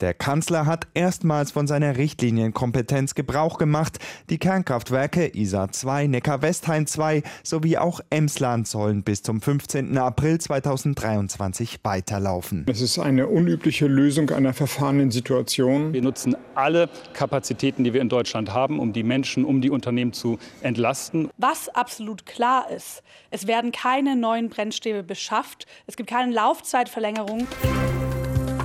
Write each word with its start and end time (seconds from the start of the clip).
Der 0.00 0.14
Kanzler 0.14 0.66
hat 0.66 0.86
erstmals 0.94 1.50
von 1.50 1.66
seiner 1.66 1.96
Richtlinienkompetenz 1.96 3.16
Gebrauch 3.16 3.58
gemacht. 3.58 3.98
Die 4.30 4.38
Kernkraftwerke 4.38 5.34
ISA 5.34 5.72
2, 5.72 6.06
Neckar-Westheim 6.06 6.86
2 6.86 7.24
sowie 7.42 7.78
auch 7.78 8.00
Emsland 8.08 8.68
sollen 8.68 9.02
bis 9.02 9.24
zum 9.24 9.40
15. 9.40 9.98
April 9.98 10.38
2023 10.38 11.80
weiterlaufen. 11.82 12.64
Es 12.68 12.80
ist 12.80 13.00
eine 13.00 13.26
unübliche 13.26 13.88
Lösung 13.88 14.30
einer 14.30 14.52
verfahrenen 14.52 15.10
Situation. 15.10 15.92
Wir 15.92 16.02
nutzen 16.02 16.36
alle 16.54 16.88
Kapazitäten, 17.12 17.82
die 17.82 17.92
wir 17.92 18.00
in 18.00 18.08
Deutschland 18.08 18.54
haben, 18.54 18.78
um 18.78 18.92
die 18.92 19.02
Menschen, 19.02 19.44
um 19.44 19.60
die 19.60 19.70
Unternehmen 19.70 20.12
zu 20.12 20.38
entlasten. 20.60 21.28
Was 21.38 21.68
absolut 21.70 22.24
klar 22.24 22.70
ist, 22.70 23.02
es 23.30 23.48
werden 23.48 23.72
keine 23.72 24.14
neuen 24.14 24.48
Brennstäbe 24.48 25.02
beschafft. 25.02 25.66
Es 25.88 25.96
gibt 25.96 26.08
keine 26.08 26.32
Laufzeitverlängerung. 26.32 27.48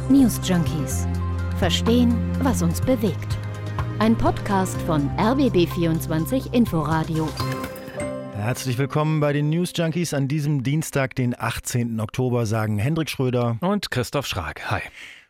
News 0.10 0.40
Junkies 0.44 1.08
Verstehen, 1.64 2.14
was 2.41 2.61
uns 2.61 2.82
bewegt. 2.82 3.38
Ein 3.98 4.17
Podcast 4.17 4.81
von 4.81 5.09
RBB24 5.12 6.54
Inforadio. 6.54 7.30
Herzlich 8.35 8.77
willkommen 8.77 9.21
bei 9.21 9.31
den 9.31 9.49
News 9.49 9.71
Junkies 9.73 10.13
an 10.13 10.27
diesem 10.27 10.63
Dienstag, 10.63 11.16
den 11.16 11.34
18. 11.40 12.02
Oktober, 12.02 12.45
sagen 12.48 12.80
Hendrik 12.80 13.09
Schröder 13.09 13.55
und 13.62 13.91
Christoph 13.91 14.27
Schrag. 14.27 14.70
Hi. 14.71 14.81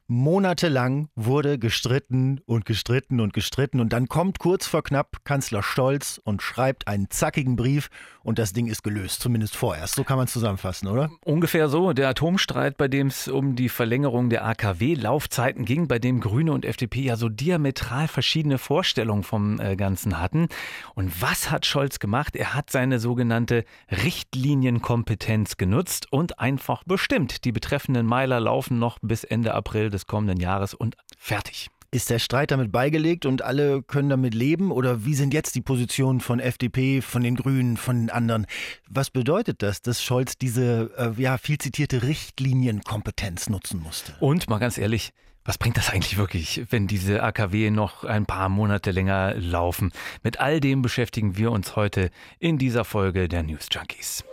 Monatelang 0.08 1.08
wurde 1.16 1.58
gestritten 1.58 2.42
und 2.46 2.66
gestritten 2.66 3.22
und 3.22 3.34
gestritten 3.34 3.80
und 3.80 3.94
dann 3.94 4.08
kommt 4.10 4.38
kurz 4.38 4.68
vor 4.68 4.84
knapp 4.84 5.24
Kanzler 5.24 5.64
Scholz 5.64 6.20
und 6.26 6.42
schreibt 6.42 6.90
einen 6.90 7.10
zackigen 7.10 7.56
Brief 7.56 7.90
und 8.22 8.38
das 8.38 8.52
Ding 8.52 8.68
ist 8.68 8.84
gelöst, 8.84 9.22
zumindest 9.22 9.56
vorerst. 9.56 9.96
So 9.96 10.04
kann 10.04 10.18
man 10.18 10.26
es 10.26 10.34
zusammenfassen, 10.34 10.90
oder? 10.90 11.10
Ungefähr 11.24 11.70
so. 11.70 11.94
Der 11.94 12.10
Atomstreit, 12.10 12.76
bei 12.76 12.90
dem 12.90 13.08
es 13.08 13.30
um 13.30 13.56
die 13.56 13.70
Verlängerung 13.70 14.30
der 14.30 14.46
AKW-Laufzeiten 14.46 15.64
ging, 15.64 15.88
bei 15.88 16.00
dem 16.00 16.20
Grüne 16.20 16.52
und 16.52 16.66
FDP 16.66 17.02
ja 17.04 17.16
so 17.16 17.30
diametral 17.30 18.10
verschiedene 18.10 18.58
Vorstellungen 18.58 19.24
vom 19.24 19.60
äh, 19.62 19.78
Ganzen 19.78 20.20
hatten. 20.20 20.48
Und 20.96 21.22
was 21.22 21.50
hat 21.50 21.66
Scholz 21.66 22.00
gemacht? 22.00 22.36
Er 22.36 22.54
hat 22.54 22.70
seine 22.70 23.00
sogenannte 23.00 23.64
Richtlinienkompetenz 23.90 25.56
genutzt 25.56 26.12
und 26.12 26.40
einfach 26.40 26.84
bestimmt, 26.84 27.46
die 27.46 27.54
betreffenden 27.54 28.06
Meiler 28.06 28.42
laufen 28.42 28.80
noch 28.80 29.00
bis 29.02 29.24
Ende 29.24 29.54
April 29.54 29.93
des 29.94 30.08
kommenden 30.08 30.40
Jahres 30.40 30.74
und 30.74 30.96
fertig. 31.18 31.70
Ist 31.94 32.10
der 32.10 32.18
Streit 32.18 32.50
damit 32.50 32.72
beigelegt 32.72 33.28
und 33.28 33.44
alle 33.44 33.84
können 33.84 34.10
damit 34.10 34.34
leben? 34.34 34.72
Oder 34.72 35.06
wie 35.06 35.14
sind 35.14 35.32
jetzt 35.32 35.54
die 35.54 35.62
Positionen 35.62 36.22
von 36.22 36.40
FDP, 36.40 37.02
von 37.02 37.22
den 37.22 37.36
Grünen, 37.36 37.78
von 37.78 38.00
den 38.00 38.10
anderen? 38.10 38.48
Was 38.90 39.12
bedeutet 39.12 39.62
das, 39.62 39.84
dass 39.84 40.02
Scholz 40.02 40.36
diese 40.36 40.90
äh, 40.98 41.22
ja, 41.22 41.38
viel 41.38 41.60
zitierte 41.60 42.02
Richtlinienkompetenz 42.02 43.48
nutzen 43.48 43.80
musste? 43.80 44.16
Und 44.20 44.50
mal 44.50 44.58
ganz 44.58 44.80
ehrlich, 44.80 45.12
was 45.46 45.60
bringt 45.60 45.78
das 45.78 45.92
eigentlich 45.92 46.18
wirklich, 46.18 46.66
wenn 46.72 46.88
diese 46.88 47.22
AKW 47.22 47.70
noch 47.70 48.06
ein 48.06 48.26
paar 48.26 48.50
Monate 48.50 48.90
länger 48.90 49.36
laufen? 49.36 49.92
Mit 50.24 50.40
all 50.40 50.60
dem 50.60 50.82
beschäftigen 50.82 51.38
wir 51.38 51.52
uns 51.52 51.76
heute 51.76 52.10
in 52.40 52.58
dieser 52.58 52.86
Folge 52.86 53.28
der 53.28 53.44
News 53.44 53.68
Junkies. 53.72 54.24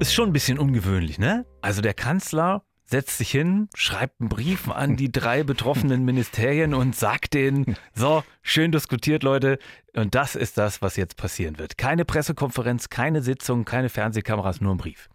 Ist 0.00 0.12
schon 0.12 0.30
ein 0.30 0.32
bisschen 0.32 0.58
ungewöhnlich, 0.58 1.20
ne? 1.20 1.46
Also 1.60 1.82
der 1.82 1.94
Kanzler 1.94 2.64
setzt 2.92 3.18
sich 3.18 3.30
hin, 3.30 3.68
schreibt 3.74 4.20
einen 4.20 4.28
Brief 4.28 4.68
an 4.68 4.96
die 4.96 5.10
drei 5.10 5.42
betroffenen 5.42 6.04
Ministerien 6.04 6.74
und 6.74 6.94
sagt 6.94 7.34
denen, 7.34 7.76
so, 7.94 8.22
schön 8.42 8.70
diskutiert, 8.70 9.22
Leute. 9.22 9.58
Und 9.94 10.14
das 10.14 10.36
ist 10.36 10.58
das, 10.58 10.82
was 10.82 10.96
jetzt 10.96 11.16
passieren 11.16 11.58
wird. 11.58 11.76
Keine 11.76 12.04
Pressekonferenz, 12.04 12.90
keine 12.90 13.22
Sitzung, 13.22 13.64
keine 13.64 13.88
Fernsehkameras, 13.88 14.60
nur 14.60 14.74
ein 14.74 14.78
Brief. 14.78 15.08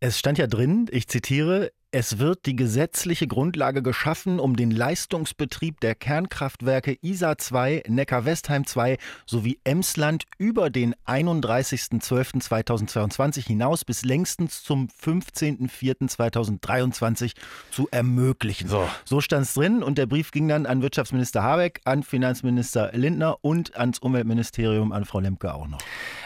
Es 0.00 0.16
stand 0.16 0.38
ja 0.38 0.46
drin, 0.46 0.86
ich 0.92 1.08
zitiere, 1.08 1.72
es 1.90 2.18
wird 2.18 2.46
die 2.46 2.54
gesetzliche 2.54 3.26
Grundlage 3.26 3.82
geschaffen, 3.82 4.38
um 4.38 4.54
den 4.54 4.70
Leistungsbetrieb 4.70 5.80
der 5.80 5.96
Kernkraftwerke 5.96 6.96
ISA 7.02 7.36
2, 7.36 7.82
Neckar-Westheim 7.88 8.64
2 8.64 8.96
sowie 9.26 9.58
Emsland 9.64 10.26
über 10.38 10.70
den 10.70 10.94
31.12.2022 11.06 13.44
hinaus 13.44 13.84
bis 13.84 14.04
längstens 14.04 14.62
zum 14.62 14.86
15.04.2023 14.86 17.32
zu 17.72 17.88
ermöglichen. 17.90 18.68
So, 18.68 18.88
so 19.04 19.20
stand 19.20 19.46
es 19.46 19.54
drin 19.54 19.82
und 19.82 19.98
der 19.98 20.06
Brief 20.06 20.30
ging 20.30 20.46
dann 20.46 20.66
an 20.66 20.80
Wirtschaftsminister 20.80 21.42
Habeck, 21.42 21.80
an 21.84 22.04
Finanzminister 22.04 22.92
Lindner 22.92 23.38
und 23.40 23.76
ans 23.76 23.98
Umweltministerium, 23.98 24.92
an 24.92 25.06
Frau 25.06 25.18
Lemke 25.18 25.52
auch 25.52 25.66
noch. 25.66 25.80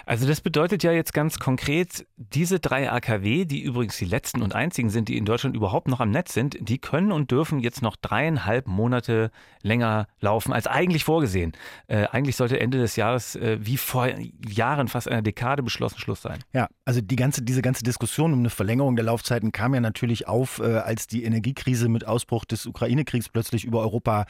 Also 0.07 0.27
das 0.27 0.41
bedeutet 0.41 0.83
ja 0.83 0.93
jetzt 0.93 1.13
ganz 1.13 1.39
konkret, 1.39 2.07
diese 2.17 2.61
drei 2.61 2.91
AKW, 2.91 3.45
die 3.45 3.63
übrigens 3.63 3.97
die 3.97 4.05
letzten 4.05 4.43
und 4.43 4.55
einzigen 4.55 4.91
sind, 4.91 5.09
die 5.09 5.17
in 5.17 5.25
Deutschland 5.25 5.57
überhaupt 5.57 5.89
noch 5.89 6.01
am 6.01 6.11
Netz 6.11 6.35
sind, 6.35 6.57
die 6.61 6.79
können 6.79 7.13
und 7.13 7.31
dürfen 7.31 7.61
jetzt 7.61 7.83
noch 7.83 7.97
dreieinhalb 7.97 8.67
Monate 8.67 9.31
länger 9.63 10.07
laufen 10.21 10.53
als 10.53 10.67
eigentlich 10.67 11.05
vorgesehen. 11.05 11.53
Äh, 11.87 12.07
eigentlich 12.11 12.37
sollte 12.37 12.61
Ende 12.61 12.79
des 12.79 12.97
Jahres 12.97 13.37
äh, 13.37 13.59
wie 13.61 13.77
vor 13.77 14.09
Jahren, 14.49 14.89
fast 14.89 15.09
einer 15.09 15.23
Dekade 15.23 15.63
beschlossen 15.63 15.99
Schluss 15.99 16.23
sein. 16.23 16.41
Ja, 16.53 16.69
also 16.85 17.01
die 17.01 17.17
ganze, 17.17 17.43
diese 17.43 17.63
ganze 17.63 17.85
Diskussion 17.85 18.33
um 18.33 18.41
eine 18.41 18.51
Verlängerung 18.51 18.97
der 18.97 19.05
Laufzeiten 19.05 19.53
kam 19.53 19.75
ja 19.75 19.81
natürlich 19.81 20.29
auf, 20.29 20.59
äh, 20.59 20.79
als 20.79 21.07
die 21.07 21.25
Energiekrise 21.25 21.89
mit 21.89 22.07
Ausbruch 22.07 22.45
des 22.45 22.67
Ukraine-Kriegs 22.67 23.29
plötzlich 23.29 23.65
über 23.65 23.81
Europa 23.81 24.27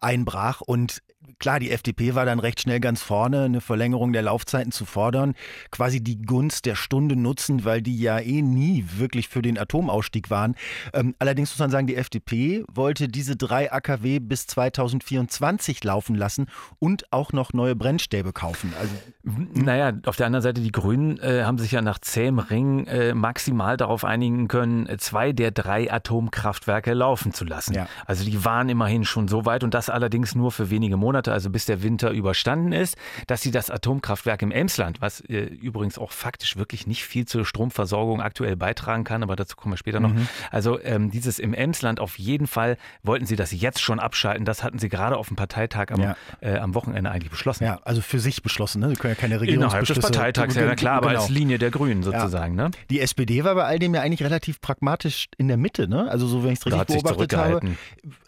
einbrach 0.00 0.60
und 0.60 1.02
klar, 1.38 1.60
die 1.60 1.70
FDP 1.70 2.14
war 2.14 2.24
dann 2.24 2.38
recht 2.38 2.60
schnell 2.60 2.80
ganz 2.80 3.02
vorne, 3.02 3.44
eine 3.44 3.60
Verlängerung 3.60 4.12
der 4.12 4.22
Laufzeiten 4.22 4.72
zu 4.72 4.84
fordern, 4.84 5.15
quasi 5.70 6.02
die 6.02 6.22
Gunst 6.22 6.66
der 6.66 6.74
Stunde 6.74 7.16
nutzen, 7.16 7.64
weil 7.64 7.82
die 7.82 7.98
ja 7.98 8.18
eh 8.18 8.42
nie 8.42 8.84
wirklich 8.96 9.28
für 9.28 9.42
den 9.42 9.58
Atomausstieg 9.58 10.30
waren. 10.30 10.54
Ähm, 10.92 11.14
allerdings 11.18 11.50
muss 11.50 11.58
man 11.58 11.70
sagen, 11.70 11.86
die 11.86 11.96
FDP 11.96 12.64
wollte 12.72 13.08
diese 13.08 13.36
drei 13.36 13.72
AKW 13.72 14.20
bis 14.20 14.46
2024 14.46 15.82
laufen 15.84 16.14
lassen 16.14 16.46
und 16.78 17.12
auch 17.12 17.32
noch 17.32 17.52
neue 17.52 17.76
Brennstäbe 17.76 18.32
kaufen. 18.32 18.72
Also, 18.78 18.94
naja, 19.54 19.92
auf 20.06 20.16
der 20.16 20.26
anderen 20.26 20.42
Seite, 20.42 20.60
die 20.60 20.72
Grünen 20.72 21.18
äh, 21.18 21.42
haben 21.44 21.58
sich 21.58 21.72
ja 21.72 21.82
nach 21.82 21.98
zähem 21.98 22.38
Ring 22.38 22.86
äh, 22.86 23.14
maximal 23.14 23.76
darauf 23.76 24.04
einigen 24.04 24.48
können, 24.48 24.88
zwei 24.98 25.32
der 25.32 25.50
drei 25.50 25.92
Atomkraftwerke 25.92 26.94
laufen 26.94 27.32
zu 27.32 27.44
lassen. 27.44 27.74
Ja. 27.74 27.88
Also 28.06 28.24
die 28.24 28.44
waren 28.44 28.68
immerhin 28.68 29.04
schon 29.04 29.28
so 29.28 29.44
weit 29.44 29.64
und 29.64 29.74
das 29.74 29.90
allerdings 29.90 30.34
nur 30.34 30.52
für 30.52 30.70
wenige 30.70 30.96
Monate, 30.96 31.32
also 31.32 31.50
bis 31.50 31.66
der 31.66 31.82
Winter 31.82 32.10
überstanden 32.10 32.72
ist, 32.72 32.96
dass 33.26 33.42
sie 33.42 33.50
das 33.50 33.70
Atomkraftwerk 33.70 34.42
im 34.42 34.50
Emsland, 34.50 35.00
was 35.06 35.20
äh, 35.20 35.44
übrigens 35.44 35.98
auch 35.98 36.10
faktisch 36.10 36.56
wirklich 36.56 36.86
nicht 36.86 37.04
viel 37.04 37.26
zur 37.26 37.46
Stromversorgung 37.46 38.20
aktuell 38.20 38.56
beitragen 38.56 39.04
kann, 39.04 39.22
aber 39.22 39.36
dazu 39.36 39.56
kommen 39.56 39.72
wir 39.72 39.78
später 39.78 40.00
noch, 40.00 40.12
mhm. 40.12 40.28
Also 40.50 40.80
ähm, 40.82 41.10
dieses 41.10 41.38
im 41.38 41.54
Emsland 41.54 42.00
auf 42.00 42.18
jeden 42.18 42.46
Fall 42.46 42.76
wollten 43.02 43.26
sie 43.26 43.36
das 43.36 43.52
jetzt 43.52 43.80
schon 43.80 44.00
abschalten. 44.00 44.44
Das 44.44 44.62
hatten 44.62 44.78
sie 44.78 44.88
gerade 44.88 45.16
auf 45.16 45.28
dem 45.28 45.36
Parteitag 45.36 45.90
am, 45.90 46.00
ja. 46.00 46.16
äh, 46.40 46.58
am 46.58 46.74
Wochenende 46.74 47.10
eigentlich 47.10 47.30
beschlossen. 47.30 47.64
Ja, 47.64 47.80
also 47.84 48.00
für 48.00 48.18
sich 48.18 48.42
beschlossen. 48.42 48.80
Ne? 48.80 48.90
Sie 48.90 48.96
können 48.96 49.14
ja 49.14 49.20
keine 49.20 49.40
Regierungsbeschlüsse... 49.40 50.00
Innerhalb 50.00 50.34
des 50.34 50.44
Parteitags, 50.44 50.54
ja 50.54 50.74
klar, 50.74 50.96
aber 50.96 51.08
genau. 51.08 51.20
als 51.20 51.28
Linie 51.28 51.58
der 51.58 51.70
Grünen 51.70 52.02
sozusagen. 52.02 52.58
Ja. 52.58 52.68
Ne? 52.68 52.70
Die 52.90 53.00
SPD 53.00 53.44
war 53.44 53.54
bei 53.54 53.64
all 53.64 53.78
dem 53.78 53.94
ja 53.94 54.02
eigentlich 54.02 54.22
relativ 54.22 54.60
pragmatisch 54.60 55.28
in 55.36 55.48
der 55.48 55.56
Mitte. 55.56 55.88
Ne? 55.88 56.10
Also 56.10 56.26
so, 56.26 56.42
wenn 56.42 56.52
ich 56.52 56.60
es 56.60 56.66
richtig 56.66 57.02
beobachtet 57.02 57.36
habe. 57.36 57.60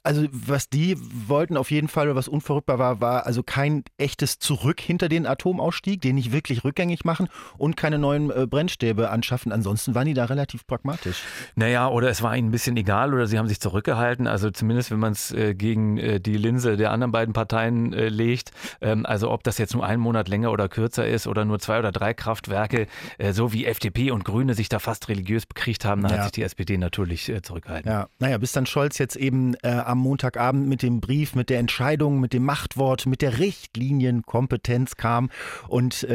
Also 0.03 0.27
was 0.31 0.69
die 0.69 0.97
wollten 1.01 1.57
auf 1.57 1.71
jeden 1.71 1.89
Fall, 1.89 2.15
was 2.15 2.29
unverrückbar 2.29 2.79
war, 2.79 3.01
war 3.01 3.27
also 3.27 3.43
kein 3.43 3.85
echtes 3.97 4.39
Zurück 4.39 4.81
hinter 4.81 5.09
den 5.09 5.27
Atomausstieg, 5.27 6.01
den 6.01 6.15
nicht 6.15 6.33
wirklich 6.33 6.65
rückgängig 6.69 7.05
machen 7.05 7.29
und 7.57 7.77
keine 7.77 7.99
neuen 7.99 8.31
äh, 8.31 8.47
Brennstäbe 8.47 9.11
anschaffen. 9.11 9.53
Ansonsten 9.53 9.95
waren 9.95 10.07
die 10.07 10.15
da 10.15 10.27
relativ 10.27 10.67
pragmatisch. 10.67 11.23
Naja, 11.57 11.89
oder 11.89 12.11
es 12.11 12.23
war 12.23 12.37
ihnen 12.37 12.49
ein 12.49 12.53
bisschen 12.53 12.77
egal 12.77 13.15
oder 13.15 13.27
sie 13.27 13.39
haben 13.39 13.49
sich 13.49 13.61
zurückgehalten. 13.61 14.27
Also 14.27 14.51
zumindest, 14.51 14.91
wenn 14.91 14.99
man 14.99 15.13
es 15.13 15.33
äh, 15.33 15.55
gegen 15.55 15.99
äh, 15.99 16.21
die 16.21 16.37
Linse 16.37 16.77
der 16.77 16.91
anderen 16.91 17.13
beiden 17.13 17.33
Parteien 17.33 17.93
äh, 17.93 18.09
legt. 18.09 18.53
Ähm, 18.81 19.07
also 19.07 19.31
ob 19.31 19.43
das 19.45 19.59
jetzt 19.59 19.75
nur 19.75 19.85
einen 19.85 20.01
Monat 20.01 20.29
länger 20.29 20.53
oder 20.53 20.69
kürzer 20.69 21.07
ist 21.07 21.27
oder 21.27 21.45
nur 21.45 21.59
zwei 21.59 21.79
oder 21.79 21.93
drei 21.93 22.15
Kraftwerke, 22.15 22.87
äh, 23.19 23.33
so 23.33 23.53
wie 23.53 23.65
FDP 23.67 24.11
und 24.11 24.25
Grüne 24.25 24.55
sich 24.55 24.69
da 24.69 24.79
fast 24.79 25.09
religiös 25.09 25.47
bekriegt 25.47 25.85
haben, 25.85 26.03
dann 26.03 26.13
ja. 26.13 26.19
hat 26.19 26.25
sich 26.25 26.33
die 26.33 26.43
SPD 26.43 26.77
natürlich 26.77 27.29
äh, 27.29 27.43
zurückgehalten. 27.43 27.91
Ja, 27.91 28.09
naja, 28.19 28.39
bis 28.39 28.53
dann 28.53 28.67
Scholz 28.67 28.99
jetzt 28.99 29.17
eben 29.17 29.55
am 29.63 29.99
Montagabend 29.99 30.69
mit 30.69 30.83
dem 30.83 31.01
Brief, 31.01 31.35
mit 31.35 31.51
der 31.51 31.59
Entscheidung, 31.59 32.21
mit 32.21 32.33
dem 32.33 32.45
Machtwort, 32.45 33.07
mit 33.07 33.23
der 33.23 33.39
Richtlinienkompetenz 33.39 34.97
kam 34.97 35.31
und 35.69 36.07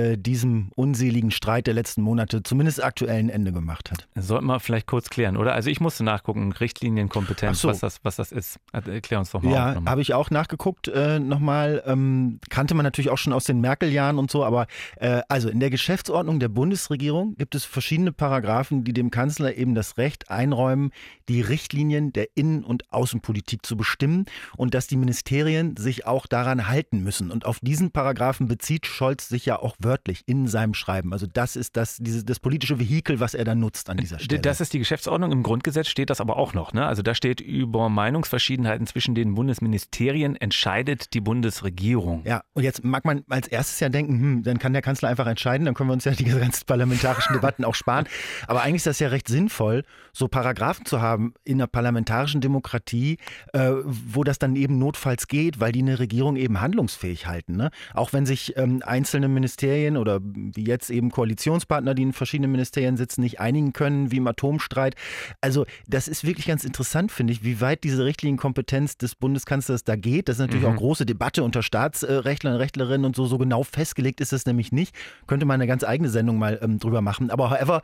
diesem 0.43 0.71
unseligen 0.75 1.31
Streit 1.31 1.67
der 1.67 1.73
letzten 1.73 2.01
Monate 2.01 2.43
zumindest 2.43 2.83
aktuell 2.83 3.19
ein 3.19 3.29
Ende 3.29 3.51
gemacht 3.51 3.91
hat. 3.91 4.07
Sollten 4.15 4.45
wir 4.45 4.59
vielleicht 4.59 4.87
kurz 4.87 5.09
klären, 5.09 5.37
oder? 5.37 5.53
Also 5.53 5.69
ich 5.69 5.79
muss 5.79 5.93
musste 5.93 6.03
nachgucken, 6.03 6.51
Richtlinienkompetenz, 6.51 7.61
so. 7.61 7.67
was, 7.67 7.79
das, 7.79 7.99
was 8.03 8.15
das 8.15 8.31
ist. 8.31 8.59
Erklär 8.71 9.19
uns 9.19 9.29
doch 9.29 9.43
mal. 9.43 9.53
Ja, 9.53 9.81
habe 9.85 10.01
ich 10.01 10.15
auch 10.15 10.31
nachgeguckt 10.31 10.87
äh, 10.87 11.19
nochmal. 11.19 11.83
Ähm, 11.85 12.39
kannte 12.49 12.73
man 12.73 12.83
natürlich 12.83 13.11
auch 13.11 13.17
schon 13.17 13.31
aus 13.31 13.45
den 13.45 13.61
Merkel-Jahren 13.61 14.17
und 14.17 14.31
so, 14.31 14.43
aber 14.43 14.65
äh, 14.97 15.21
also 15.29 15.49
in 15.49 15.59
der 15.59 15.69
Geschäftsordnung 15.69 16.39
der 16.39 16.49
Bundesregierung 16.49 17.35
gibt 17.35 17.53
es 17.53 17.63
verschiedene 17.63 18.11
Paragraphen, 18.11 18.83
die 18.83 18.93
dem 18.93 19.11
Kanzler 19.11 19.55
eben 19.55 19.75
das 19.75 19.97
Recht 19.97 20.31
einräumen, 20.31 20.91
die 21.29 21.41
Richtlinien 21.41 22.11
der 22.11 22.27
Innen- 22.35 22.63
und 22.63 22.91
Außenpolitik 22.91 23.63
zu 23.63 23.77
bestimmen 23.77 24.25
und 24.57 24.73
dass 24.73 24.87
die 24.87 24.97
Ministerien 24.97 25.77
sich 25.77 26.07
auch 26.07 26.25
daran 26.25 26.67
halten 26.67 27.03
müssen. 27.03 27.29
Und 27.29 27.45
auf 27.45 27.59
diesen 27.61 27.91
Paragraphen 27.91 28.47
bezieht 28.47 28.87
Scholz 28.87 29.29
sich 29.29 29.45
ja 29.45 29.59
auch 29.59 29.75
wörtlich 29.77 30.23
in 30.33 30.47
seinem 30.47 30.73
Schreiben. 30.73 31.13
Also 31.13 31.27
das 31.31 31.55
ist 31.55 31.77
das, 31.77 31.97
dieses, 31.97 32.25
das 32.25 32.39
politische 32.39 32.79
Vehikel, 32.79 33.19
was 33.19 33.35
er 33.35 33.45
dann 33.45 33.59
nutzt 33.59 33.89
an 33.91 33.97
dieser 33.97 34.17
Stelle. 34.17 34.41
Das 34.41 34.61
ist 34.61 34.73
die 34.73 34.79
Geschäftsordnung. 34.79 35.31
Im 35.31 35.43
Grundgesetz 35.43 35.87
steht 35.87 36.09
das 36.09 36.19
aber 36.19 36.37
auch 36.37 36.55
noch. 36.55 36.73
Ne? 36.73 36.85
Also 36.85 37.03
da 37.03 37.13
steht 37.13 37.39
über 37.39 37.87
Meinungsverschiedenheiten 37.89 38.87
zwischen 38.87 39.13
den 39.13 39.35
Bundesministerien 39.35 40.35
entscheidet 40.35 41.13
die 41.13 41.21
Bundesregierung. 41.21 42.23
Ja, 42.25 42.43
und 42.53 42.63
jetzt 42.63 42.83
mag 42.83 43.05
man 43.05 43.23
als 43.29 43.47
erstes 43.47 43.79
ja 43.79 43.89
denken, 43.89 44.19
hm, 44.19 44.43
dann 44.43 44.57
kann 44.57 44.73
der 44.73 44.81
Kanzler 44.81 45.09
einfach 45.09 45.27
entscheiden, 45.27 45.65
dann 45.65 45.75
können 45.75 45.89
wir 45.89 45.93
uns 45.93 46.05
ja 46.05 46.13
die 46.13 46.23
ganzen 46.23 46.65
parlamentarischen 46.65 47.33
Debatten 47.33 47.63
auch 47.63 47.75
sparen. 47.75 48.07
Aber 48.47 48.63
eigentlich 48.63 48.77
ist 48.77 48.87
das 48.87 48.99
ja 48.99 49.09
recht 49.09 49.27
sinnvoll, 49.27 49.83
so 50.13 50.27
Paragraphen 50.27 50.87
zu 50.87 50.99
haben 50.99 51.35
in 51.43 51.59
einer 51.59 51.67
parlamentarischen 51.67 52.41
Demokratie, 52.41 53.17
äh, 53.53 53.71
wo 53.85 54.23
das 54.23 54.39
dann 54.39 54.55
eben 54.55 54.79
notfalls 54.79 55.27
geht, 55.27 55.59
weil 55.59 55.71
die 55.71 55.81
eine 55.81 55.99
Regierung 55.99 56.37
eben 56.37 56.59
handlungsfähig 56.59 57.27
halten. 57.27 57.55
Ne? 57.55 57.69
Auch 57.93 58.13
wenn 58.13 58.25
sich 58.25 58.57
ähm, 58.57 58.81
einzelne 58.83 59.27
Ministerien 59.27 59.95
oder 59.97 60.19
wie 60.23 60.65
jetzt 60.65 60.89
eben 60.89 61.11
Koalitionspartner, 61.11 61.93
die 61.93 62.03
in 62.03 62.13
verschiedenen 62.13 62.51
Ministerien 62.51 62.97
sitzen, 62.97 63.21
nicht 63.21 63.39
einigen 63.39 63.73
können, 63.73 64.11
wie 64.11 64.17
im 64.17 64.27
Atomstreit. 64.27 64.95
Also 65.41 65.65
das 65.87 66.07
ist 66.07 66.23
wirklich 66.23 66.45
ganz 66.47 66.63
interessant, 66.63 67.11
finde 67.11 67.33
ich, 67.33 67.43
wie 67.43 67.61
weit 67.61 67.83
diese 67.83 68.05
Richtlinienkompetenz 68.05 68.97
des 68.97 69.15
Bundeskanzlers 69.15 69.83
da 69.83 69.95
geht. 69.95 70.29
Das 70.29 70.37
ist 70.37 70.41
natürlich 70.41 70.63
mhm. 70.63 70.73
auch 70.73 70.77
große 70.77 71.05
Debatte 71.05 71.43
unter 71.43 71.63
Staatsrechtlern, 71.63 72.55
Rechtlerinnen 72.55 73.05
und 73.05 73.15
so. 73.15 73.25
So 73.25 73.37
genau 73.37 73.63
festgelegt 73.63 74.21
ist 74.21 74.33
es 74.33 74.45
nämlich 74.45 74.71
nicht. 74.71 74.95
Könnte 75.27 75.45
man 75.45 75.55
eine 75.55 75.67
ganz 75.67 75.83
eigene 75.83 76.09
Sendung 76.09 76.37
mal 76.37 76.59
ähm, 76.61 76.79
drüber 76.79 77.01
machen. 77.01 77.29
Aber 77.29 77.49
however, 77.51 77.81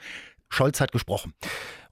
Scholz 0.49 0.81
hat 0.81 0.91
gesprochen. 0.91 1.33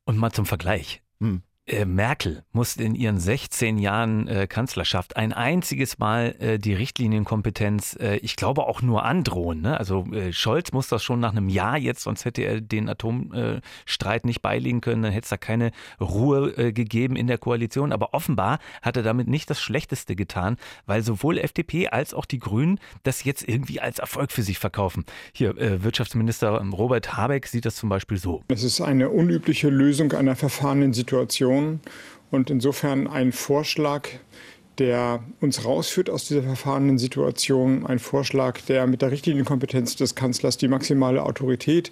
Und 0.05 0.17
mal 0.17 0.31
zum 0.31 0.45
Vergleich. 0.45 1.01
Hm. 1.19 1.41
Äh, 1.67 1.83
Merkel 1.83 2.43
musste 2.53 2.81
in 2.83 2.95
ihren 2.95 3.19
16 3.19 3.77
Jahren 3.77 4.27
äh, 4.29 4.47
Kanzlerschaft 4.47 5.17
ein 5.17 5.33
einziges 5.33 5.99
Mal 5.99 6.33
äh, 6.39 6.59
die 6.59 6.73
Richtlinienkompetenz, 6.73 7.97
äh, 7.99 8.15
ich 8.17 8.37
glaube 8.37 8.67
auch 8.67 8.81
nur 8.81 9.03
androhen. 9.03 9.61
Ne? 9.61 9.77
Also 9.77 10.05
äh, 10.13 10.31
Scholz 10.31 10.71
muss 10.71 10.87
das 10.87 11.03
schon 11.03 11.19
nach 11.19 11.31
einem 11.31 11.49
Jahr 11.49 11.77
jetzt, 11.77 12.03
sonst 12.03 12.23
hätte 12.23 12.43
er 12.43 12.61
den 12.61 12.87
Atomstreit 12.87 14.23
nicht 14.23 14.41
beilegen 14.41 14.79
können, 14.79 15.03
dann 15.03 15.11
hätte 15.11 15.25
es 15.25 15.29
da 15.29 15.35
keine 15.35 15.71
Ruhe 15.99 16.53
äh, 16.57 16.71
gegeben 16.71 17.17
in 17.17 17.27
der 17.27 17.37
Koalition. 17.37 17.91
Aber 17.91 18.13
offenbar 18.13 18.59
hat 18.81 18.95
er 18.95 19.03
damit 19.03 19.27
nicht 19.27 19.49
das 19.49 19.59
Schlechteste 19.59 20.15
getan, 20.15 20.55
weil 20.85 21.03
sowohl 21.03 21.37
FDP 21.37 21.89
als 21.89 22.13
auch 22.13 22.25
die 22.25 22.39
Grünen 22.39 22.79
das 23.03 23.25
jetzt 23.25 23.45
irgendwie 23.45 23.81
als 23.81 23.99
Erfolg 23.99 24.31
für 24.31 24.41
sich 24.41 24.57
verkaufen. 24.57 25.03
Hier, 25.33 25.55
Wirtschaftsminister 25.83 26.61
Robert 26.71 27.17
Habeck 27.17 27.47
sieht 27.47 27.65
das 27.65 27.75
zum 27.75 27.89
Beispiel 27.89 28.17
so. 28.17 28.41
Es 28.47 28.63
ist 28.63 28.79
eine 28.79 29.09
unübliche 29.09 29.69
Lösung 29.69 30.13
einer 30.13 30.35
verfahrenen 30.35 30.93
Situation 30.93 31.56
Diskussion 31.57 31.79
und 32.29 32.49
insofern 32.49 33.07
ein 33.07 33.31
Vorschlag, 33.31 34.09
der 34.77 35.23
uns 35.41 35.65
rausführt 35.65 36.09
aus 36.09 36.27
dieser 36.27 36.43
verfahrenen 36.43 36.97
Situation, 36.97 37.85
ein 37.85 37.99
Vorschlag, 37.99 38.59
der 38.67 38.85
mit 38.85 39.01
der 39.01 39.11
Richtlinienkompetenz 39.11 39.95
des 39.95 40.13
Kanzlers 40.13 40.57
die 40.57 40.67
maximale 40.67 41.23
Autorität 41.23 41.91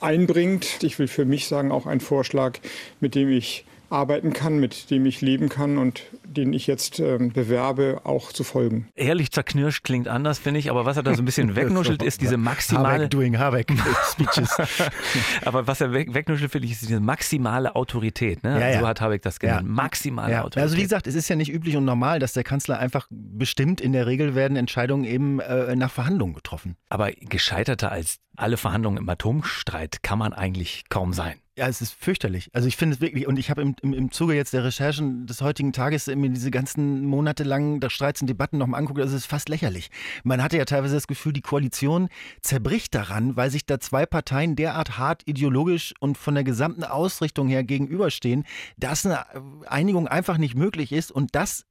einbringt. 0.00 0.82
Ich 0.82 0.98
will 0.98 1.08
für 1.08 1.24
mich 1.24 1.46
sagen, 1.46 1.72
auch 1.72 1.86
ein 1.86 2.00
Vorschlag, 2.00 2.58
mit 3.00 3.14
dem 3.14 3.30
ich 3.30 3.64
arbeiten 3.90 4.32
kann, 4.32 4.58
mit 4.58 4.90
dem 4.90 5.06
ich 5.06 5.20
leben 5.20 5.48
kann 5.48 5.78
und 5.78 6.04
den 6.24 6.52
ich 6.52 6.66
jetzt 6.66 7.00
ähm, 7.00 7.32
bewerbe, 7.32 8.02
auch 8.04 8.32
zu 8.32 8.44
folgen. 8.44 8.88
Ehrlich 8.94 9.30
zerknirscht 9.30 9.84
klingt 9.84 10.08
anders, 10.08 10.38
finde 10.38 10.60
ich, 10.60 10.70
aber 10.70 10.84
was 10.84 10.96
er 10.96 11.02
da 11.02 11.14
so 11.14 11.22
ein 11.22 11.24
bisschen 11.24 11.56
wegnuschelt, 11.56 12.02
ist 12.02 12.20
diese 12.20 12.36
maximale... 12.36 12.94
Habeck 12.94 13.10
doing 13.10 13.38
Habeck 13.38 13.72
Speeches. 14.12 14.56
aber 15.44 15.66
was 15.66 15.80
er 15.80 15.92
weg, 15.92 16.12
wegnuschelt, 16.12 16.50
finde 16.50 16.66
ich, 16.66 16.72
ist 16.72 16.82
diese 16.82 17.00
maximale 17.00 17.76
Autorität. 17.76 18.42
Ne? 18.42 18.60
Ja, 18.60 18.68
ja. 18.68 18.80
So 18.80 18.86
hat 18.86 19.00
Habeck 19.00 19.22
das 19.22 19.38
genannt. 19.38 19.66
Ja. 19.66 19.72
Maximale 19.72 20.38
Autorität. 20.40 20.62
Also 20.62 20.76
wie 20.76 20.82
gesagt, 20.82 21.06
es 21.06 21.14
ist 21.14 21.28
ja 21.28 21.36
nicht 21.36 21.52
üblich 21.52 21.76
und 21.76 21.84
normal, 21.84 22.18
dass 22.18 22.32
der 22.32 22.44
Kanzler 22.44 22.78
einfach 22.78 23.06
bestimmt, 23.10 23.80
in 23.80 23.92
der 23.92 24.06
Regel 24.06 24.34
werden 24.34 24.56
Entscheidungen 24.56 25.04
eben 25.04 25.40
äh, 25.40 25.74
nach 25.76 25.90
Verhandlungen 25.90 26.34
getroffen. 26.34 26.76
Aber 26.88 27.10
gescheiterter 27.12 27.90
als 27.90 28.18
alle 28.36 28.56
Verhandlungen 28.56 28.98
im 28.98 29.08
Atomstreit 29.08 30.02
kann 30.02 30.18
man 30.18 30.32
eigentlich 30.32 30.84
kaum 30.88 31.12
sein. 31.12 31.36
Ja, 31.58 31.66
es 31.66 31.82
ist 31.82 31.92
fürchterlich. 31.92 32.50
Also 32.52 32.68
ich 32.68 32.76
finde 32.76 32.94
es 32.94 33.00
wirklich, 33.00 33.26
und 33.26 33.36
ich 33.36 33.50
habe 33.50 33.62
im, 33.62 33.74
im, 33.82 33.92
im 33.92 34.12
Zuge 34.12 34.34
jetzt 34.34 34.52
der 34.52 34.62
Recherchen 34.62 35.26
des 35.26 35.40
heutigen 35.40 35.72
Tages 35.72 36.06
mir 36.06 36.30
diese 36.30 36.52
ganzen 36.52 37.04
monatelangen 37.04 37.80
Streits 37.90 38.20
und 38.20 38.28
Debatten 38.28 38.58
nochmal 38.58 38.78
anguckt, 38.78 39.00
also 39.00 39.16
es 39.16 39.22
ist 39.22 39.26
fast 39.26 39.48
lächerlich. 39.48 39.90
Man 40.22 40.40
hatte 40.40 40.56
ja 40.56 40.64
teilweise 40.66 40.94
das 40.94 41.08
Gefühl, 41.08 41.32
die 41.32 41.40
Koalition 41.40 42.10
zerbricht 42.42 42.94
daran, 42.94 43.34
weil 43.34 43.50
sich 43.50 43.66
da 43.66 43.80
zwei 43.80 44.06
Parteien 44.06 44.54
derart 44.54 44.98
hart 44.98 45.22
ideologisch 45.26 45.94
und 45.98 46.16
von 46.16 46.36
der 46.36 46.44
gesamten 46.44 46.84
Ausrichtung 46.84 47.48
her 47.48 47.64
gegenüberstehen, 47.64 48.44
dass 48.76 49.04
eine 49.04 49.26
Einigung 49.66 50.06
einfach 50.06 50.38
nicht 50.38 50.54
möglich 50.54 50.92
ist 50.92 51.10
und 51.10 51.34
das 51.34 51.64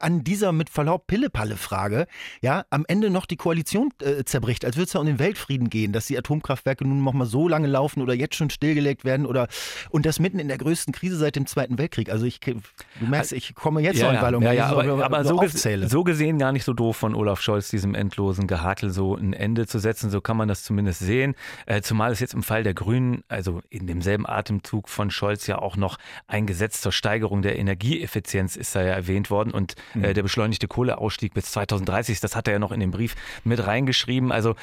an 0.00 0.24
dieser 0.24 0.52
mit 0.52 0.70
Verlaub 0.70 1.06
Pille-Palle-Frage 1.06 2.06
ja 2.40 2.64
am 2.70 2.84
Ende 2.86 3.10
noch 3.10 3.26
die 3.26 3.36
Koalition 3.36 3.90
äh, 4.02 4.24
zerbricht, 4.24 4.64
als 4.64 4.76
würde 4.76 4.86
es 4.86 4.92
ja 4.92 5.00
um 5.00 5.06
den 5.06 5.18
Weltfrieden 5.18 5.70
gehen, 5.70 5.92
dass 5.92 6.06
die 6.06 6.18
Atomkraftwerke 6.18 6.86
nun 6.86 7.02
noch 7.02 7.12
mal 7.12 7.26
so 7.26 7.48
lange 7.48 7.66
laufen 7.66 8.02
oder 8.02 8.14
jetzt 8.14 8.34
schon 8.34 8.50
stillgelegt 8.50 9.04
werden 9.04 9.26
oder 9.26 9.48
und 9.90 10.06
das 10.06 10.18
mitten 10.18 10.38
in 10.38 10.48
der 10.48 10.58
größten 10.58 10.92
Krise 10.92 11.16
seit 11.16 11.36
dem 11.36 11.46
Zweiten 11.46 11.78
Weltkrieg. 11.78 12.10
Also 12.10 12.26
ich, 12.26 12.40
du 12.40 12.60
merkst, 13.00 13.32
ich 13.32 13.54
komme 13.54 13.80
jetzt 13.80 13.98
ja, 13.98 14.06
noch 14.06 14.14
in 14.14 14.22
Wallung, 14.22 14.42
ja, 14.42 14.52
ja, 14.52 14.66
aber, 14.66 14.84
so, 14.84 15.02
aber 15.02 15.24
so, 15.24 15.38
aufzähle. 15.38 15.88
so 15.88 16.04
gesehen 16.04 16.38
gar 16.38 16.52
nicht 16.52 16.64
so 16.64 16.72
doof 16.72 16.96
von 16.96 17.14
Olaf 17.14 17.40
Scholz, 17.40 17.68
diesem 17.68 17.94
endlosen 17.94 18.46
Gehakel 18.46 18.90
so 18.90 19.16
ein 19.16 19.32
Ende 19.32 19.66
zu 19.66 19.78
setzen. 19.78 20.10
So 20.10 20.20
kann 20.20 20.36
man 20.36 20.48
das 20.48 20.62
zumindest 20.62 21.00
sehen. 21.00 21.34
Äh, 21.66 21.82
zumal 21.82 22.12
es 22.12 22.20
jetzt 22.20 22.34
im 22.34 22.42
Fall 22.42 22.62
der 22.62 22.74
Grünen, 22.74 23.22
also 23.28 23.60
in 23.70 23.86
demselben 23.86 24.26
Atemzug 24.26 24.88
von 24.88 25.10
Scholz 25.10 25.46
ja 25.46 25.58
auch 25.58 25.76
noch 25.76 25.98
ein 26.26 26.46
Gesetz 26.46 26.80
zur 26.80 26.92
Steigerung 26.92 27.42
der 27.42 27.58
Energieeffizienz 27.58 28.56
ist 28.56 28.74
da 28.74 28.82
ja 28.82 28.92
erwähnt 28.94 29.30
worden 29.30 29.50
und 29.50 29.74
äh, 29.94 29.98
mhm. 29.98 30.14
der 30.14 30.22
beschleunigte 30.22 30.68
Kohleausstieg 30.68 31.34
bis 31.34 31.52
2030, 31.52 32.20
das 32.20 32.36
hat 32.36 32.48
er 32.48 32.54
ja 32.54 32.58
noch 32.58 32.72
in 32.72 32.80
den 32.80 32.90
Brief 32.90 33.14
mit 33.44 33.66
reingeschrieben. 33.66 34.32
Also 34.32 34.54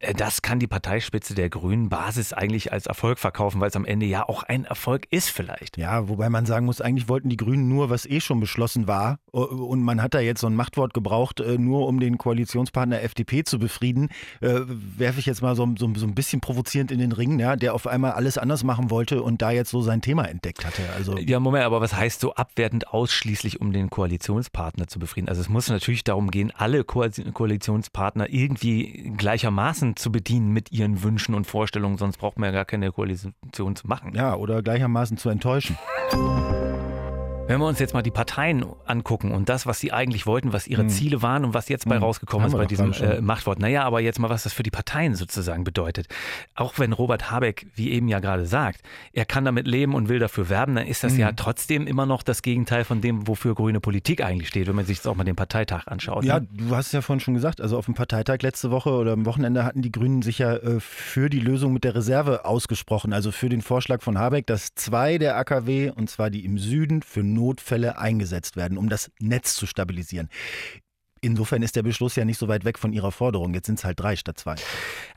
äh, 0.00 0.14
das 0.14 0.42
kann 0.42 0.58
die 0.58 0.66
Parteispitze 0.66 1.34
der 1.34 1.50
Grünen 1.50 1.88
Basis 1.88 2.32
eigentlich 2.32 2.72
als 2.72 2.86
Erfolg 2.86 3.18
verkaufen, 3.18 3.60
weil 3.60 3.68
es 3.68 3.76
am 3.76 3.84
Ende 3.84 4.06
ja 4.06 4.28
auch 4.28 4.42
ein 4.42 4.64
Erfolg 4.64 5.06
ist 5.10 5.30
vielleicht. 5.30 5.76
Ja, 5.76 6.08
wobei 6.08 6.28
man 6.28 6.46
sagen 6.46 6.66
muss, 6.66 6.80
eigentlich 6.80 7.08
wollten 7.08 7.28
die 7.28 7.36
Grünen 7.36 7.68
nur, 7.68 7.90
was 7.90 8.06
eh 8.06 8.20
schon 8.20 8.40
beschlossen 8.40 8.86
war. 8.86 9.18
Und 9.30 9.82
man 9.82 10.02
hat 10.02 10.14
da 10.14 10.20
jetzt 10.20 10.40
so 10.40 10.46
ein 10.46 10.54
Machtwort 10.54 10.94
gebraucht, 10.94 11.40
äh, 11.40 11.58
nur 11.58 11.86
um 11.86 12.00
den 12.00 12.18
Koalitionspartner 12.18 13.02
FDP 13.02 13.44
zu 13.44 13.58
befrieden. 13.58 14.08
Äh, 14.40 14.60
werfe 14.66 15.20
ich 15.20 15.26
jetzt 15.26 15.42
mal 15.42 15.54
so, 15.56 15.66
so, 15.78 15.92
so, 15.94 16.06
ein 16.06 16.14
bisschen 16.14 16.40
provozierend 16.40 16.90
in 16.90 16.98
den 16.98 17.12
Ring, 17.12 17.38
ja, 17.38 17.56
der 17.56 17.74
auf 17.74 17.86
einmal 17.86 18.12
alles 18.12 18.38
anders 18.38 18.64
machen 18.64 18.90
wollte 18.90 19.22
und 19.22 19.42
da 19.42 19.50
jetzt 19.50 19.70
so 19.70 19.82
sein 19.82 20.02
Thema 20.02 20.24
entdeckt 20.24 20.64
hatte. 20.64 20.82
Also 20.96 21.16
ja, 21.18 21.40
Moment, 21.40 21.64
aber 21.64 21.80
was 21.80 21.94
heißt 21.94 22.20
so 22.20 22.34
abwertend 22.34 22.88
ausschließlich, 22.88 23.60
um 23.60 23.72
den 23.72 23.90
Koalitionspartner 23.90 24.57
zu 24.86 24.98
befrieden? 24.98 25.28
Also 25.28 25.40
es 25.40 25.48
muss 25.48 25.68
natürlich 25.68 26.04
darum 26.04 26.30
gehen, 26.30 26.52
alle 26.54 26.84
Ko 26.84 27.04
Koalitionspartner 27.32 28.28
irgendwie 28.30 29.12
gleichermaßen 29.16 29.96
zu 29.96 30.10
bedienen 30.12 30.52
mit 30.52 30.72
ihren 30.72 31.02
Wünschen 31.02 31.34
und 31.34 31.46
Vorstellungen, 31.46 31.96
sonst 31.96 32.18
braucht 32.18 32.38
man 32.38 32.48
ja 32.48 32.52
gar 32.52 32.64
keine 32.64 32.92
Koalition 32.92 33.34
zu 33.52 33.86
machen. 33.86 34.14
Ja, 34.14 34.34
oder 34.34 34.62
gleichermaßen 34.62 35.16
zu 35.16 35.28
enttäuschen. 35.28 35.78
Wenn 37.48 37.60
wir 37.60 37.66
uns 37.66 37.78
jetzt 37.78 37.94
mal 37.94 38.02
die 38.02 38.10
Parteien 38.10 38.66
angucken 38.84 39.32
und 39.32 39.48
das, 39.48 39.66
was 39.66 39.80
sie 39.80 39.90
eigentlich 39.90 40.26
wollten, 40.26 40.52
was 40.52 40.66
ihre 40.66 40.82
hm. 40.82 40.90
Ziele 40.90 41.22
waren 41.22 41.46
und 41.46 41.54
was 41.54 41.70
jetzt 41.70 41.88
bei 41.88 41.96
hm. 41.96 42.02
rausgekommen 42.02 42.44
Haben 42.44 42.52
ist 42.52 42.58
bei 42.58 42.66
diesem 42.66 42.92
äh, 42.92 43.22
Machtwort. 43.22 43.58
Naja, 43.58 43.84
aber 43.84 44.00
jetzt 44.00 44.18
mal, 44.18 44.28
was 44.28 44.42
das 44.42 44.52
für 44.52 44.62
die 44.62 44.70
Parteien 44.70 45.14
sozusagen 45.14 45.64
bedeutet. 45.64 46.08
Auch 46.54 46.78
wenn 46.78 46.92
Robert 46.92 47.30
Habeck, 47.30 47.66
wie 47.74 47.90
eben 47.90 48.06
ja 48.06 48.20
gerade 48.20 48.44
sagt, 48.44 48.82
er 49.14 49.24
kann 49.24 49.46
damit 49.46 49.66
leben 49.66 49.94
und 49.94 50.10
will 50.10 50.18
dafür 50.18 50.50
werben, 50.50 50.74
dann 50.74 50.86
ist 50.86 51.02
das 51.02 51.12
hm. 51.12 51.20
ja 51.20 51.32
trotzdem 51.32 51.86
immer 51.86 52.04
noch 52.04 52.22
das 52.22 52.42
Gegenteil 52.42 52.84
von 52.84 53.00
dem, 53.00 53.26
wofür 53.26 53.54
grüne 53.54 53.80
Politik 53.80 54.22
eigentlich 54.22 54.48
steht, 54.48 54.68
wenn 54.68 54.76
man 54.76 54.84
sich 54.84 54.98
jetzt 54.98 55.06
auch 55.06 55.16
mal 55.16 55.24
den 55.24 55.36
Parteitag 55.36 55.86
anschaut. 55.86 56.24
Ja, 56.24 56.40
ne? 56.40 56.48
du 56.52 56.76
hast 56.76 56.88
es 56.88 56.92
ja 56.92 57.00
vorhin 57.00 57.20
schon 57.20 57.34
gesagt. 57.34 57.62
Also 57.62 57.78
auf 57.78 57.86
dem 57.86 57.94
Parteitag 57.94 58.42
letzte 58.42 58.70
Woche 58.70 58.90
oder 58.90 59.12
am 59.12 59.24
Wochenende 59.24 59.64
hatten 59.64 59.80
die 59.80 59.90
Grünen 59.90 60.20
sich 60.20 60.38
ja 60.38 60.54
äh, 60.54 60.80
für 60.80 61.30
die 61.30 61.40
Lösung 61.40 61.72
mit 61.72 61.84
der 61.84 61.94
Reserve 61.94 62.44
ausgesprochen. 62.44 63.14
Also 63.14 63.32
für 63.32 63.48
den 63.48 63.62
Vorschlag 63.62 64.02
von 64.02 64.18
Habeck, 64.18 64.46
dass 64.46 64.74
zwei 64.74 65.16
der 65.16 65.36
AKW, 65.36 65.90
und 65.90 66.10
zwar 66.10 66.28
die 66.28 66.44
im 66.44 66.58
Süden, 66.58 67.00
für 67.00 67.22
Notfälle 67.38 67.98
eingesetzt 67.98 68.56
werden, 68.56 68.78
um 68.78 68.88
das 68.88 69.10
Netz 69.20 69.54
zu 69.54 69.66
stabilisieren. 69.66 70.28
Insofern 71.20 71.62
ist 71.62 71.76
der 71.76 71.82
Beschluss 71.82 72.16
ja 72.16 72.24
nicht 72.24 72.38
so 72.38 72.48
weit 72.48 72.64
weg 72.64 72.78
von 72.78 72.92
Ihrer 72.92 73.12
Forderung. 73.12 73.54
Jetzt 73.54 73.66
sind 73.66 73.78
es 73.78 73.84
halt 73.84 73.98
drei 73.98 74.16
statt 74.16 74.38
zwei. 74.38 74.54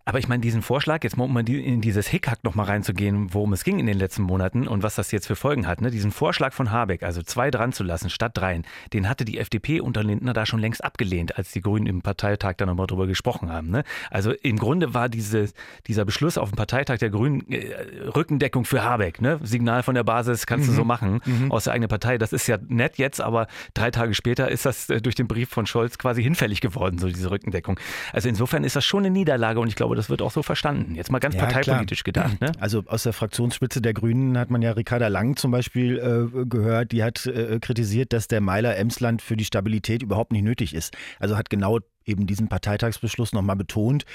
Aber 0.06 0.20
ich 0.20 0.28
meine, 0.28 0.42
diesen 0.42 0.62
Vorschlag, 0.62 1.04
jetzt 1.04 1.18
mal 1.18 1.26
um 1.26 1.38
in 1.38 1.82
dieses 1.82 2.08
Hickhack 2.08 2.44
nochmal 2.44 2.66
reinzugehen, 2.68 3.34
worum 3.34 3.54
es 3.54 3.64
ging 3.64 3.80
in 3.80 3.86
den 3.86 3.98
letzten 3.98 4.24
Monaten 4.24 4.68
und 4.68 4.84
was 4.84 4.96
das 4.96 5.12
jetzt 5.12 5.28
für 5.28 5.36
Folgen 5.36 5.68
hat, 5.68 5.82
ne? 5.82 5.92
diesen 5.92 6.12
Vorschlag 6.12 6.54
von 6.54 6.72
Habeck, 6.72 7.04
also 7.04 7.22
zwei 7.22 7.52
dran 7.52 7.72
zu 7.72 7.84
lassen 7.84 8.10
statt 8.10 8.32
dreien, 8.36 8.64
den 8.94 9.08
hatte 9.08 9.26
die 9.26 9.38
FDP 9.38 9.80
unter 9.80 10.04
Lindner 10.04 10.34
da 10.34 10.46
schon 10.46 10.60
längst 10.60 10.84
abgelehnt, 10.84 11.38
als 11.38 11.52
die 11.52 11.62
Grünen 11.62 11.86
im 11.86 12.02
Parteitag 12.02 12.56
da 12.58 12.66
nochmal 12.66 12.88
drüber 12.88 13.08
gesprochen 13.08 13.52
haben. 13.52 13.70
Ne? 13.70 13.84
Also 14.10 14.32
im 14.32 14.58
Grunde 14.58 14.94
war 14.94 15.10
diese, 15.10 15.50
dieser 15.88 16.06
Beschluss 16.06 16.38
auf 16.38 16.50
dem 16.50 16.56
Parteitag 16.56 16.98
der 16.98 17.10
Grünen 17.10 17.50
äh, 17.52 17.74
Rückendeckung 18.16 18.66
für 18.66 18.84
Habeck. 18.84 19.22
Ne? 19.22 19.40
Signal 19.44 19.84
von 19.84 19.96
der 19.96 20.04
Basis 20.04 20.46
kannst 20.46 20.68
mhm. 20.68 20.72
du 20.72 20.76
so 20.78 20.84
machen 20.84 21.22
mhm. 21.26 21.52
aus 21.52 21.66
der 21.66 21.74
eigenen 21.74 21.90
Partei. 21.90 22.18
Das 22.18 22.34
ist 22.34 22.48
ja 22.48 22.58
nett 22.68 22.98
jetzt, 22.98 23.22
aber 23.22 23.48
drei 23.74 23.92
Tage 23.92 24.14
später 24.14 24.50
ist 24.50 24.66
das 24.66 24.90
äh, 24.90 25.02
durch 25.02 25.16
den 25.16 25.28
Brief 25.28 25.50
von 25.50 25.66
Scholz 25.66 25.98
quasi 25.98 26.24
hinfällig 26.24 26.62
geworden, 26.62 26.98
so 26.98 27.08
diese 27.08 27.30
Rückendeckung. 27.32 27.80
Also 28.14 28.30
insofern 28.30 28.64
ist 28.64 28.76
das 28.76 28.86
schon 28.86 29.06
eine 29.06 29.12
Niederlage 29.12 29.60
und 29.60 29.68
ich 29.68 29.76
glaube, 29.76 29.91
das 29.96 30.10
wird 30.10 30.22
auch 30.22 30.32
so 30.32 30.44
verstanden. 30.44 30.96
Jetzt 30.96 31.12
mal 31.12 31.20
ganz 31.20 31.36
ja, 31.36 31.46
parteipolitisch 31.46 32.04
klar. 32.04 32.30
gedacht. 32.30 32.42
Ne? 32.42 32.52
Also 32.62 32.84
aus 32.88 33.04
der 33.04 33.14
Fraktionsspitze 33.14 33.82
der 33.82 33.94
Grünen 33.94 34.38
hat 34.38 34.52
man 34.52 34.62
ja 34.62 34.72
Ricarda 34.72 35.08
Lang 35.08 35.36
zum 35.36 35.52
Beispiel 35.52 35.98
äh, 35.98 36.46
gehört, 36.46 36.92
die 36.92 37.04
hat 37.04 37.26
äh, 37.26 37.60
kritisiert, 37.60 38.14
dass 38.14 38.28
der 38.28 38.42
Meiler 38.42 38.78
Emsland 38.78 39.22
für 39.22 39.36
die 39.36 39.46
Stabilität 39.46 40.04
überhaupt 40.04 40.32
nicht 40.32 40.44
nötig 40.44 40.74
ist. 40.74 40.96
Also 41.20 41.38
hat 41.38 41.50
genau 41.50 41.80
eben 42.06 42.28
diesen 42.28 42.48
Parteitagsbeschluss 42.48 43.34
nochmal 43.34 43.56
betont. 43.56 44.06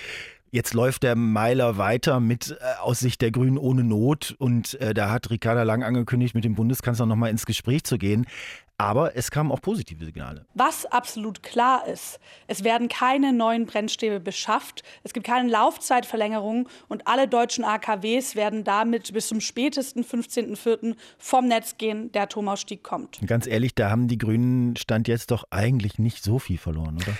Jetzt 0.57 0.73
läuft 0.73 1.03
der 1.03 1.17
Meiler 1.17 1.77
weiter 1.77 2.19
mit 2.19 2.53
äh, 2.53 2.81
aus 2.81 3.01
Sicht 3.01 3.21
der 3.21 3.31
Grünen 3.31 3.59
ohne 3.59 3.85
Not 3.85 4.35
und 4.39 4.81
äh, 4.81 4.95
da 4.95 5.11
hat 5.11 5.29
Ricarda 5.29 5.65
Lang 5.65 5.83
angekündigt, 5.83 6.35
mit 6.35 6.45
dem 6.45 6.55
Bundeskanzler 6.55 7.05
nochmal 7.05 7.29
ins 7.29 7.45
Gespräch 7.45 7.85
zu 7.85 7.99
gehen. 7.99 8.27
Aber 8.79 9.15
es 9.17 9.31
kamen 9.31 9.53
auch 9.53 9.61
positive 9.61 10.03
Signale. 10.03 10.47
Was 10.55 10.87
absolut 10.87 11.43
klar 11.43 11.87
ist, 11.87 12.21
es 12.47 12.65
werden 12.65 12.89
keine 12.89 13.35
neuen 13.35 13.67
Brennstäbe 13.67 14.19
beschafft, 14.19 14.83
es 15.03 15.13
gibt 15.13 15.27
keine 15.27 15.51
Laufzeitverlängerung 15.51 16.71
und 16.89 17.07
alle 17.07 17.29
deutschen 17.29 17.63
AKWs 17.63 18.35
werden 18.35 18.65
damit 18.65 19.13
bis 19.13 19.29
zum 19.29 19.43
spätesten 19.43 20.05
15.04. 20.05 20.97
vom 21.19 21.49
Netz 21.49 21.77
gehen, 21.77 22.13
der 22.13 22.23
Atomausstieg 22.23 22.83
kommt. 22.83 23.19
Ganz 23.27 23.47
ehrlich, 23.47 23.75
da 23.75 23.91
haben 23.91 24.09
die 24.09 24.17
Grünen 24.17 24.75
Stand 24.77 25.07
jetzt 25.07 25.33
doch 25.33 25.45
eigentlich 25.51 25.99
nicht 25.99 26.25
so 26.25 26.39
viel 26.39 26.57
verloren, 26.57 26.97
oder? 26.97 27.15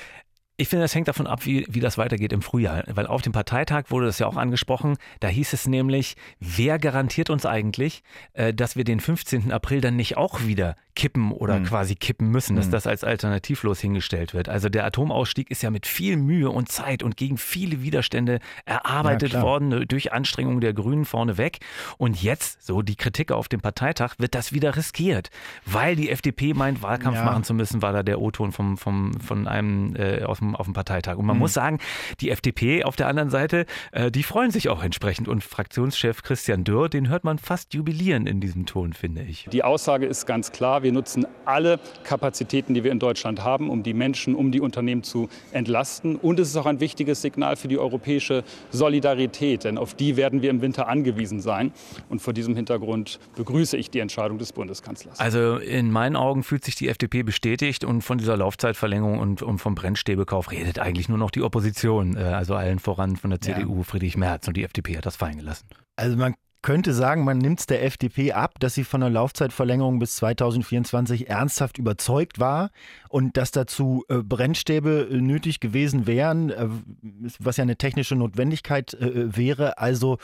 Ich 0.59 0.69
finde, 0.69 0.85
das 0.85 0.95
hängt 0.95 1.09
davon 1.09 1.27
ab, 1.27 1.45
wie, 1.45 1.67
wie 1.69 1.81
das 1.81 1.99
weitergeht 1.99 2.33
im 2.33 2.41
Frühjahr. 2.41 2.85
Weil 2.87 3.07
auf 3.07 3.21
dem 3.21 3.33
Parteitag 3.33 3.91
wurde 3.91 4.07
das 4.07 4.19
ja 4.19 4.27
auch 4.27 4.37
angesprochen. 4.37 4.97
Da 5.21 5.29
hieß 5.29 5.53
es 5.53 5.67
nämlich, 5.67 6.17
wer 6.41 6.79
garantiert 6.79 7.29
uns 7.29 7.45
eigentlich, 7.45 8.03
äh, 8.33 8.55
dass 8.55 8.75
wir 8.75 8.85
den 8.85 9.01
15. 9.01 9.53
April 9.53 9.83
dann 9.83 9.97
nicht 9.97 10.17
auch 10.17 10.47
wieder 10.47 10.77
kippen 10.97 11.31
oder 11.31 11.61
mhm. 11.61 11.65
quasi 11.65 11.95
kippen 11.95 12.29
müssen, 12.31 12.57
dass 12.57 12.67
mhm. 12.67 12.73
das 12.73 12.87
als 12.89 13.05
alternativlos 13.05 13.81
hingestellt 13.81 14.35
wird. 14.35 14.49
Also 14.49 14.69
der 14.69 14.85
Atomausstieg 14.85 15.51
ist 15.51 15.63
ja 15.63 15.71
mit 15.71 15.87
viel 15.87 16.17
Mühe 16.17 16.51
und 16.51 16.69
Zeit 16.69 17.05
und 17.05 17.17
gegen 17.17 17.39
viele 17.39 17.83
Widerstände 17.83 18.41
erarbeitet 18.65 19.35
ja, 19.35 19.43
worden 19.43 19.71
äh, 19.73 19.87
durch 19.87 20.13
Anstrengungen 20.13 20.61
der 20.61 20.73
Grünen 20.73 21.05
vorneweg. 21.05 21.59
Und 21.99 22.21
jetzt, 22.21 22.67
so 22.67 22.83
die 22.83 22.97
Kritik 22.97 23.31
auf 23.31 23.49
dem 23.49 23.61
Parteitag, 23.61 24.15
wird 24.19 24.35
das 24.35 24.53
wieder 24.53 24.75
riskiert, 24.75 25.31
weil 25.65 25.95
die 25.95 26.11
FDP 26.11 26.55
meint, 26.55 26.83
Wahlkampf 26.83 27.19
ja. 27.19 27.25
machen 27.25 27.45
zu 27.45 27.55
müssen, 27.55 27.83
war 27.83 27.93
da 27.93 28.03
der 28.03 28.21
O-Ton 28.21 28.51
vom, 28.51 28.77
vom, 28.77 29.13
von 29.21 29.47
einem 29.47 29.95
äh, 29.97 30.25
dem 30.25 30.47
dem, 30.47 30.57
auf 30.57 30.67
dem 30.67 30.73
Parteitag. 30.73 31.17
Und 31.17 31.27
man 31.27 31.37
mhm. 31.37 31.41
muss 31.41 31.53
sagen, 31.53 31.79
die 32.21 32.31
FDP 32.31 32.85
auf 32.85 32.97
der 32.97 33.09
anderen 33.09 33.31
Seite, 33.31 33.67
äh, 33.93 34.11
die 34.11 34.23
freuen 34.23 34.51
sich 34.51 34.69
auch 34.69 34.83
entsprechend. 34.83 35.29
Und 35.29 35.45
Fraktionschef 35.45 36.23
Christian 36.23 36.65
Dürr, 36.65 36.89
den 36.89 37.09
hört 37.09 37.25
man 37.25 37.39
fast 37.39 37.75
jubilieren 37.75 38.27
in 38.27 38.41
diesem 38.41 38.67
Ton, 38.67 38.93
finde 38.93 39.23
ich. 39.23 39.49
Die 39.53 39.63
Aussage 39.63 40.07
ist 40.07 40.27
ganz 40.27 40.53
klar, 40.53 40.83
wir 40.87 40.93
nutzen 40.93 41.27
alle 41.45 41.81
Kapazitäten, 42.05 42.73
die 42.73 42.85
wir 42.85 42.93
in 42.93 43.01
Deutschland 43.01 43.43
haben, 43.43 43.71
um 43.71 43.83
die 43.83 43.93
Menschen, 43.93 44.37
um 44.37 44.53
die 44.53 44.61
Unternehmen 44.61 45.03
zu 45.03 45.29
entlasten. 45.51 46.15
Und 46.15 46.39
es 46.39 46.49
ist 46.49 46.57
auch 46.57 46.67
ein 46.67 46.79
wichtiges 46.79 47.23
Signal 47.23 47.57
für 47.57 47.67
die 47.67 47.77
europäische 47.77 48.45
Solidarität, 48.71 49.65
denn 49.65 49.79
auf 49.79 49.95
die 49.95 50.17
werden 50.17 50.43
wir 50.43 50.51
im 50.51 50.61
Winter 50.63 50.87
angewiesen 50.87 51.41
sein. 51.41 51.73
Und 52.09 52.23
vor 52.23 52.33
diesem 52.33 52.55
Hintergrund 52.55 53.19
begrüße 53.35 53.77
ich 53.77 53.91
die 53.91 53.99
Entscheidung 53.99 54.39
des 54.39 54.53
Bundeskanzlers. 54.53 55.19
Also 55.19 55.57
in 55.57 55.91
meinen 55.91 56.15
Augen 56.15 56.45
fühlt 56.45 56.65
sich 56.65 56.77
die 56.77 56.89
FDP 56.89 57.25
bestätigt 57.25 57.83
und 57.83 58.03
von 58.03 58.19
dieser 58.19 58.37
Laufzeitverlängerung 58.37 59.19
und, 59.19 59.43
und 59.43 59.59
vom 59.59 59.75
Brennstäbekauf 59.75 60.53
redet 60.53 60.79
eigentlich 60.79 61.09
nur 61.09 61.19
noch 61.19 61.33
die 61.33 61.43
Opposition, 61.43 62.17
äh, 62.17 62.21
also 62.21 62.55
allen 62.55 62.79
voran 62.79 63.17
von 63.17 63.31
der 63.31 63.41
CDU, 63.41 63.79
ja. 63.79 63.83
Friedrich 63.83 64.17
Merz 64.17 64.47
und 64.47 64.57
die 64.57 64.63
FDP 64.63 64.97
hat 64.97 65.05
das 65.05 65.17
fallen 65.17 65.39
gelassen. 65.39 65.67
Also 65.97 66.17
man 66.17 66.35
könnte 66.67 66.93
sagen, 66.93 67.23
man 67.23 67.39
nimmt 67.39 67.61
es 67.61 67.67
der 67.67 67.85
FDP 67.85 68.33
ab, 68.33 68.59
dass 68.59 68.75
sie 68.75 68.83
von 68.83 69.01
der 69.01 69.09
Laufzeitverlängerung 69.09 70.01
bis 70.01 70.17
2024 70.17 71.31
ernsthaft 71.31 71.79
überzeugt 71.79 72.41
war 72.41 72.71
und 73.09 73.37
dass 73.37 73.53
dazu 73.53 74.05
äh, 74.09 74.17
Brennstäbe 74.17 75.07
äh, 75.09 75.21
nötig 75.21 75.61
gewesen 75.61 76.09
wären, 76.09 76.51
äh, 76.51 76.67
was 77.39 77.59
ja 77.59 77.63
eine 77.63 77.77
technische 77.77 78.17
Notwendigkeit 78.17 78.95
äh, 78.95 79.37
wäre. 79.37 79.79
Also 79.79 80.19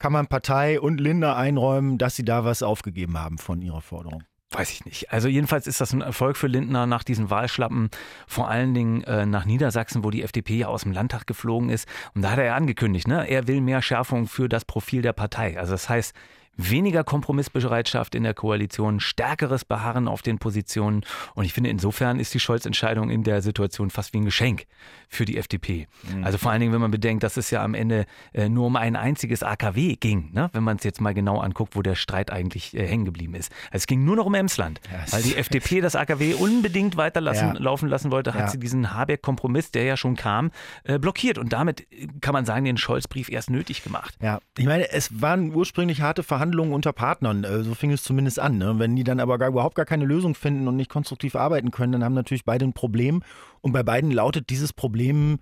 kann 0.00 0.12
man 0.12 0.26
Partei 0.26 0.80
und 0.80 1.00
Linda 1.00 1.36
einräumen, 1.36 1.98
dass 1.98 2.16
sie 2.16 2.24
da 2.24 2.44
was 2.44 2.64
aufgegeben 2.64 3.16
haben 3.16 3.38
von 3.38 3.62
ihrer 3.62 3.80
Forderung. 3.80 4.24
Weiß 4.52 4.72
ich 4.72 4.84
nicht. 4.84 5.12
Also 5.12 5.28
jedenfalls 5.28 5.68
ist 5.68 5.80
das 5.80 5.92
ein 5.92 6.00
Erfolg 6.00 6.36
für 6.36 6.48
Lindner 6.48 6.84
nach 6.84 7.04
diesen 7.04 7.30
Wahlschlappen, 7.30 7.88
vor 8.26 8.48
allen 8.48 8.74
Dingen 8.74 9.04
äh, 9.04 9.24
nach 9.24 9.44
Niedersachsen, 9.44 10.02
wo 10.02 10.10
die 10.10 10.22
FDP 10.22 10.58
ja 10.58 10.66
aus 10.66 10.82
dem 10.82 10.90
Landtag 10.90 11.28
geflogen 11.28 11.68
ist. 11.68 11.86
Und 12.14 12.22
da 12.22 12.32
hat 12.32 12.38
er 12.38 12.46
ja 12.46 12.56
angekündigt, 12.56 13.06
ne, 13.06 13.28
er 13.28 13.46
will 13.46 13.60
mehr 13.60 13.80
Schärfung 13.80 14.26
für 14.26 14.48
das 14.48 14.64
Profil 14.64 15.02
der 15.02 15.12
Partei. 15.12 15.56
Also 15.56 15.72
das 15.72 15.88
heißt, 15.88 16.14
weniger 16.56 17.04
Kompromissbereitschaft 17.04 18.14
in 18.14 18.22
der 18.22 18.34
Koalition, 18.34 19.00
stärkeres 19.00 19.64
Beharren 19.64 20.08
auf 20.08 20.22
den 20.22 20.38
Positionen. 20.38 21.04
Und 21.34 21.44
ich 21.44 21.52
finde, 21.52 21.70
insofern 21.70 22.20
ist 22.20 22.34
die 22.34 22.40
Scholz-Entscheidung 22.40 23.10
in 23.10 23.22
der 23.22 23.42
Situation 23.42 23.90
fast 23.90 24.12
wie 24.12 24.18
ein 24.18 24.24
Geschenk 24.24 24.64
für 25.08 25.24
die 25.24 25.38
FDP. 25.38 25.88
Mhm. 26.02 26.24
Also 26.24 26.38
vor 26.38 26.50
allen 26.50 26.60
Dingen, 26.60 26.72
wenn 26.72 26.80
man 26.80 26.90
bedenkt, 26.90 27.22
dass 27.22 27.36
es 27.36 27.50
ja 27.50 27.64
am 27.64 27.74
Ende 27.74 28.06
äh, 28.32 28.48
nur 28.48 28.66
um 28.66 28.76
ein 28.76 28.96
einziges 28.96 29.42
AKW 29.42 29.96
ging, 29.96 30.30
ne? 30.32 30.50
wenn 30.52 30.62
man 30.62 30.76
es 30.76 30.84
jetzt 30.84 31.00
mal 31.00 31.14
genau 31.14 31.38
anguckt, 31.38 31.76
wo 31.76 31.82
der 31.82 31.94
Streit 31.94 32.30
eigentlich 32.30 32.76
äh, 32.76 32.86
hängen 32.86 33.04
geblieben 33.04 33.34
ist. 33.34 33.52
Also 33.66 33.82
es 33.82 33.86
ging 33.86 34.04
nur 34.04 34.16
noch 34.16 34.26
um 34.26 34.34
Emsland, 34.34 34.80
yes. 34.92 35.12
weil 35.12 35.22
die 35.22 35.36
FDP 35.36 35.80
das 35.80 35.96
AKW 35.96 36.34
unbedingt 36.34 36.96
weiterlaufen 36.96 37.54
ja. 37.54 37.60
laufen 37.60 37.88
lassen 37.88 38.10
wollte, 38.10 38.34
hat 38.34 38.40
ja. 38.40 38.48
sie 38.48 38.58
diesen 38.58 38.94
Habeck-Kompromiss, 38.94 39.70
der 39.70 39.84
ja 39.84 39.96
schon 39.96 40.16
kam, 40.16 40.50
äh, 40.84 40.98
blockiert. 40.98 41.38
Und 41.38 41.52
damit 41.52 41.90
äh, 41.92 42.08
kann 42.20 42.32
man 42.32 42.44
sagen, 42.44 42.64
den 42.64 42.76
Scholz-Brief 42.76 43.30
erst 43.30 43.50
nötig 43.50 43.82
gemacht. 43.82 44.14
Ja, 44.20 44.40
ich 44.58 44.66
meine, 44.66 44.90
es 44.90 45.20
waren 45.20 45.54
ursprünglich 45.54 46.02
harte 46.02 46.22
Verhandlungen 46.22 46.39
Verhandlungen 46.40 46.72
unter 46.72 46.94
Partnern. 46.94 47.44
Äh, 47.44 47.62
so 47.62 47.74
fing 47.74 47.92
es 47.92 48.02
zumindest 48.02 48.38
an. 48.38 48.56
Ne? 48.56 48.78
Wenn 48.78 48.96
die 48.96 49.04
dann 49.04 49.20
aber 49.20 49.36
gar, 49.36 49.50
überhaupt 49.50 49.74
gar 49.74 49.84
keine 49.84 50.06
Lösung 50.06 50.34
finden 50.34 50.66
und 50.68 50.76
nicht 50.76 50.88
konstruktiv 50.88 51.36
arbeiten 51.36 51.70
können, 51.70 51.92
dann 51.92 52.02
haben 52.02 52.14
natürlich 52.14 52.46
beide 52.46 52.64
ein 52.64 52.72
Problem. 52.72 53.22
Und 53.60 53.72
bei 53.72 53.82
beiden 53.82 54.10
lautet 54.10 54.48
dieses 54.48 54.72
Problem 54.72 55.38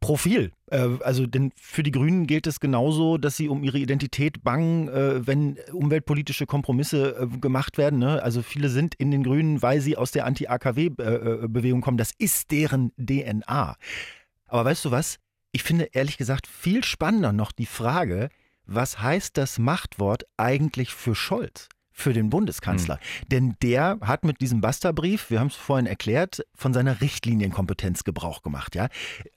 Profil. 0.00 0.52
Äh, 0.70 0.88
also, 1.00 1.26
denn 1.26 1.52
für 1.56 1.82
die 1.82 1.90
Grünen 1.90 2.26
gilt 2.26 2.46
es 2.46 2.58
genauso, 2.58 3.18
dass 3.18 3.36
sie 3.36 3.50
um 3.50 3.62
ihre 3.62 3.78
Identität 3.78 4.42
bangen, 4.42 4.88
äh, 4.88 5.26
wenn 5.26 5.58
umweltpolitische 5.72 6.46
Kompromisse 6.46 7.28
gemacht 7.42 7.76
werden. 7.76 7.98
Ne? 7.98 8.22
Also, 8.22 8.40
viele 8.40 8.70
sind 8.70 8.94
in 8.94 9.10
den 9.10 9.24
Grünen, 9.24 9.60
weil 9.60 9.82
sie 9.82 9.98
aus 9.98 10.10
der 10.10 10.24
Anti-AKW-Bewegung 10.24 11.82
kommen. 11.82 11.98
Das 11.98 12.12
ist 12.16 12.50
deren 12.50 12.92
DNA. 12.96 13.76
Aber 14.46 14.64
weißt 14.64 14.86
du 14.86 14.90
was? 14.90 15.18
Ich 15.52 15.62
finde 15.62 15.90
ehrlich 15.92 16.16
gesagt 16.16 16.46
viel 16.46 16.82
spannender 16.82 17.34
noch 17.34 17.52
die 17.52 17.66
Frage, 17.66 18.30
was 18.66 19.00
heißt 19.00 19.36
das 19.36 19.58
Machtwort 19.58 20.26
eigentlich 20.36 20.94
für 20.94 21.14
Scholz? 21.14 21.68
Für 21.96 22.12
den 22.12 22.28
Bundeskanzler. 22.28 22.96
Mhm. 22.96 23.28
Denn 23.28 23.56
der 23.62 23.98
hat 24.00 24.24
mit 24.24 24.40
diesem 24.40 24.60
Basta-Brief, 24.60 25.30
wir 25.30 25.38
haben 25.38 25.46
es 25.46 25.54
vorhin 25.54 25.86
erklärt, 25.86 26.44
von 26.54 26.74
seiner 26.74 27.00
Richtlinienkompetenz 27.00 28.02
Gebrauch 28.02 28.42
gemacht. 28.42 28.74
Ja? 28.74 28.88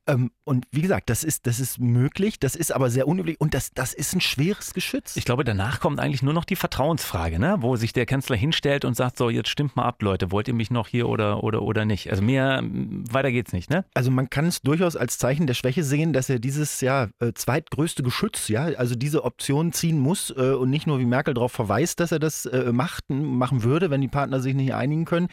Ähm, 0.08 0.32
und 0.44 0.66
wie 0.72 0.82
gesagt, 0.82 1.12
das 1.12 1.24
ist, 1.24 1.46
das 1.46 1.60
ist 1.60 1.80
möglich, 1.80 2.40
das 2.40 2.56
ist 2.56 2.72
aber 2.72 2.90
sehr 2.90 3.08
unüblich 3.08 3.40
und 3.40 3.54
das, 3.54 3.74
das 3.74 3.94
ist 3.94 4.16
ein 4.16 4.22
schweres 4.22 4.74
Geschütz. 4.74 5.16
Ich 5.18 5.26
glaube, 5.26 5.44
danach 5.44 5.80
kommt 5.80 6.00
eigentlich 6.00 6.24
nur 6.24 6.34
noch 6.34 6.46
die 6.46 6.56
Vertrauensfrage, 6.56 7.38
ne? 7.38 7.58
wo 7.60 7.76
sich 7.76 7.94
der 7.94 8.08
Kanzler 8.08 8.36
hinstellt 8.36 8.86
und 8.86 8.96
sagt, 8.96 9.18
so, 9.18 9.30
jetzt 9.30 9.50
stimmt 9.50 9.76
mal 9.76 9.86
ab, 9.86 10.02
Leute, 10.02 10.32
wollt 10.32 10.48
ihr 10.48 10.56
mich 10.56 10.72
noch 10.72 10.88
hier 10.88 11.08
oder, 11.08 11.44
oder, 11.44 11.62
oder 11.62 11.86
nicht? 11.86 12.10
Also 12.10 12.24
mehr, 12.24 12.64
weiter 12.64 13.32
geht's 13.32 13.54
nicht, 13.54 13.70
ne? 13.70 13.86
Also 13.94 14.10
man 14.10 14.32
kann 14.32 14.46
es 14.46 14.62
durchaus 14.62 14.96
als 14.96 15.20
Zeichen 15.20 15.46
der 15.46 15.54
Schwäche 15.54 15.84
sehen, 15.84 16.12
dass 16.12 16.28
er 16.28 16.40
dieses 16.40 16.82
ja, 16.82 17.10
äh, 17.20 17.34
zweitgrößte 17.34 18.02
Geschütz, 18.02 18.48
ja, 18.48 18.64
also 18.64 18.96
diese 18.96 19.24
Option 19.24 19.74
ziehen 19.74 20.00
muss 20.00 20.32
äh, 20.32 20.54
und 20.54 20.72
nicht 20.72 20.88
nur 20.88 21.00
wie 21.00 21.06
Merkel 21.06 21.36
darauf 21.36 21.52
verweist, 21.52 22.00
dass 22.00 22.12
er 22.12 22.20
das 22.20 22.47
äh, 22.52 22.72
machten, 22.72 23.24
machen 23.38 23.64
würde, 23.64 23.90
wenn 23.90 24.02
die 24.02 24.08
Partner 24.08 24.40
sich 24.40 24.56
nicht 24.56 24.74
einigen 24.74 25.06
können. 25.06 25.28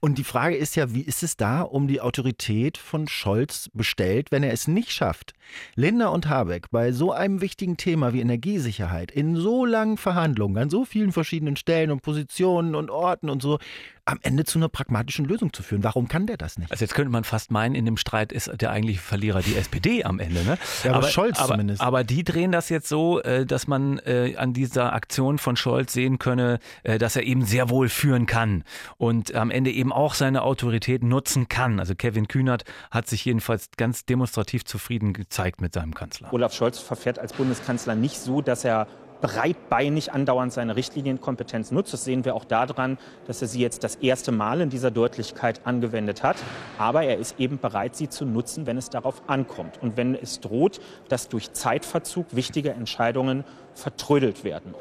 Und 0.00 0.18
die 0.18 0.24
Frage 0.24 0.56
ist 0.56 0.76
ja, 0.76 0.94
wie 0.94 1.02
ist 1.02 1.22
es 1.22 1.36
da 1.36 1.62
um 1.62 1.88
die 1.88 2.00
Autorität 2.00 2.78
von 2.78 3.08
Scholz 3.08 3.70
bestellt, 3.72 4.30
wenn 4.30 4.42
er 4.42 4.52
es 4.52 4.68
nicht 4.68 4.92
schafft, 4.92 5.34
Lindner 5.74 6.12
und 6.12 6.28
Habeck 6.28 6.70
bei 6.70 6.92
so 6.92 7.12
einem 7.12 7.40
wichtigen 7.40 7.76
Thema 7.76 8.12
wie 8.12 8.20
Energiesicherheit 8.20 9.10
in 9.10 9.36
so 9.36 9.64
langen 9.64 9.96
Verhandlungen 9.96 10.58
an 10.58 10.70
so 10.70 10.84
vielen 10.84 11.12
verschiedenen 11.12 11.56
Stellen 11.56 11.90
und 11.90 12.02
Positionen 12.02 12.74
und 12.74 12.90
Orten 12.90 13.30
und 13.30 13.42
so 13.42 13.58
am 14.04 14.18
Ende 14.22 14.44
zu 14.44 14.58
einer 14.58 14.68
pragmatischen 14.68 15.24
Lösung 15.24 15.52
zu 15.52 15.62
führen. 15.62 15.84
Warum 15.84 16.08
kann 16.08 16.26
der 16.26 16.36
das 16.36 16.58
nicht? 16.58 16.70
Also 16.70 16.84
jetzt 16.84 16.94
könnte 16.94 17.10
man 17.10 17.24
fast 17.24 17.50
meinen, 17.50 17.74
in 17.74 17.84
dem 17.84 17.96
Streit 17.96 18.32
ist 18.32 18.50
der 18.60 18.70
eigentliche 18.70 19.00
Verlierer 19.00 19.42
die 19.42 19.56
SPD 19.56 20.04
am 20.04 20.18
Ende. 20.18 20.44
Ne? 20.44 20.58
Ja, 20.84 20.90
aber, 20.90 20.98
aber 20.98 21.08
Scholz 21.08 21.38
aber, 21.38 21.52
zumindest. 21.52 21.80
Aber 21.80 22.04
die 22.04 22.24
drehen 22.24 22.52
das 22.52 22.68
jetzt 22.68 22.88
so, 22.88 23.20
äh, 23.20 23.46
dass 23.46 23.66
man 23.66 23.98
äh, 24.00 24.34
an 24.36 24.52
dieser 24.52 24.92
Aktion 24.92 25.38
von 25.38 25.56
Scholz 25.56 25.92
sehen 25.92 26.18
könne, 26.18 26.58
äh, 26.82 26.98
dass 26.98 27.16
er 27.16 27.22
eben 27.24 27.44
sehr 27.44 27.70
wohl 27.70 27.88
führen 27.88 28.26
kann 28.26 28.64
und 28.96 29.34
am 29.34 29.50
Ende 29.50 29.70
eben 29.70 29.92
auch 29.92 30.14
seine 30.14 30.42
Autorität 30.42 31.02
nutzen 31.02 31.48
kann. 31.48 31.80
Also 31.80 31.94
Kevin 31.94 32.28
Kühnert 32.28 32.64
hat 32.90 33.08
sich 33.08 33.24
jedenfalls 33.24 33.70
ganz 33.76 34.04
demonstrativ 34.04 34.64
zufrieden 34.64 35.12
gezeigt 35.12 35.60
mit 35.60 35.74
seinem 35.74 35.94
Kanzler. 35.94 36.32
Olaf 36.32 36.52
Scholz 36.54 36.78
verfährt 36.78 37.18
als 37.18 37.32
Bundeskanzler 37.32 37.94
nicht 37.94 38.18
so, 38.18 38.40
dass 38.42 38.64
er 38.64 38.86
breitbeinig 39.20 40.12
andauernd 40.12 40.52
seine 40.52 40.76
Richtlinienkompetenz 40.76 41.70
nutzt. 41.70 41.92
Das 41.92 42.04
sehen 42.04 42.24
wir 42.24 42.34
auch 42.34 42.44
daran, 42.44 42.98
dass 43.26 43.42
er 43.42 43.48
sie 43.48 43.60
jetzt 43.60 43.84
das 43.84 43.96
erste 43.96 44.32
Mal 44.32 44.60
in 44.60 44.70
dieser 44.70 44.90
Deutlichkeit 44.90 45.60
angewendet 45.64 46.22
hat. 46.22 46.36
Aber 46.78 47.02
er 47.02 47.18
ist 47.18 47.38
eben 47.38 47.58
bereit, 47.58 47.96
sie 47.96 48.08
zu 48.08 48.24
nutzen, 48.24 48.66
wenn 48.66 48.76
es 48.76 48.90
darauf 48.90 49.22
ankommt 49.26 49.82
und 49.82 49.96
wenn 49.96 50.14
es 50.14 50.40
droht, 50.40 50.80
dass 51.08 51.28
durch 51.28 51.52
Zeitverzug 51.52 52.26
wichtige 52.32 52.70
Entscheidungen 52.70 53.44
vertrödelt 53.74 54.44
werden. 54.44 54.74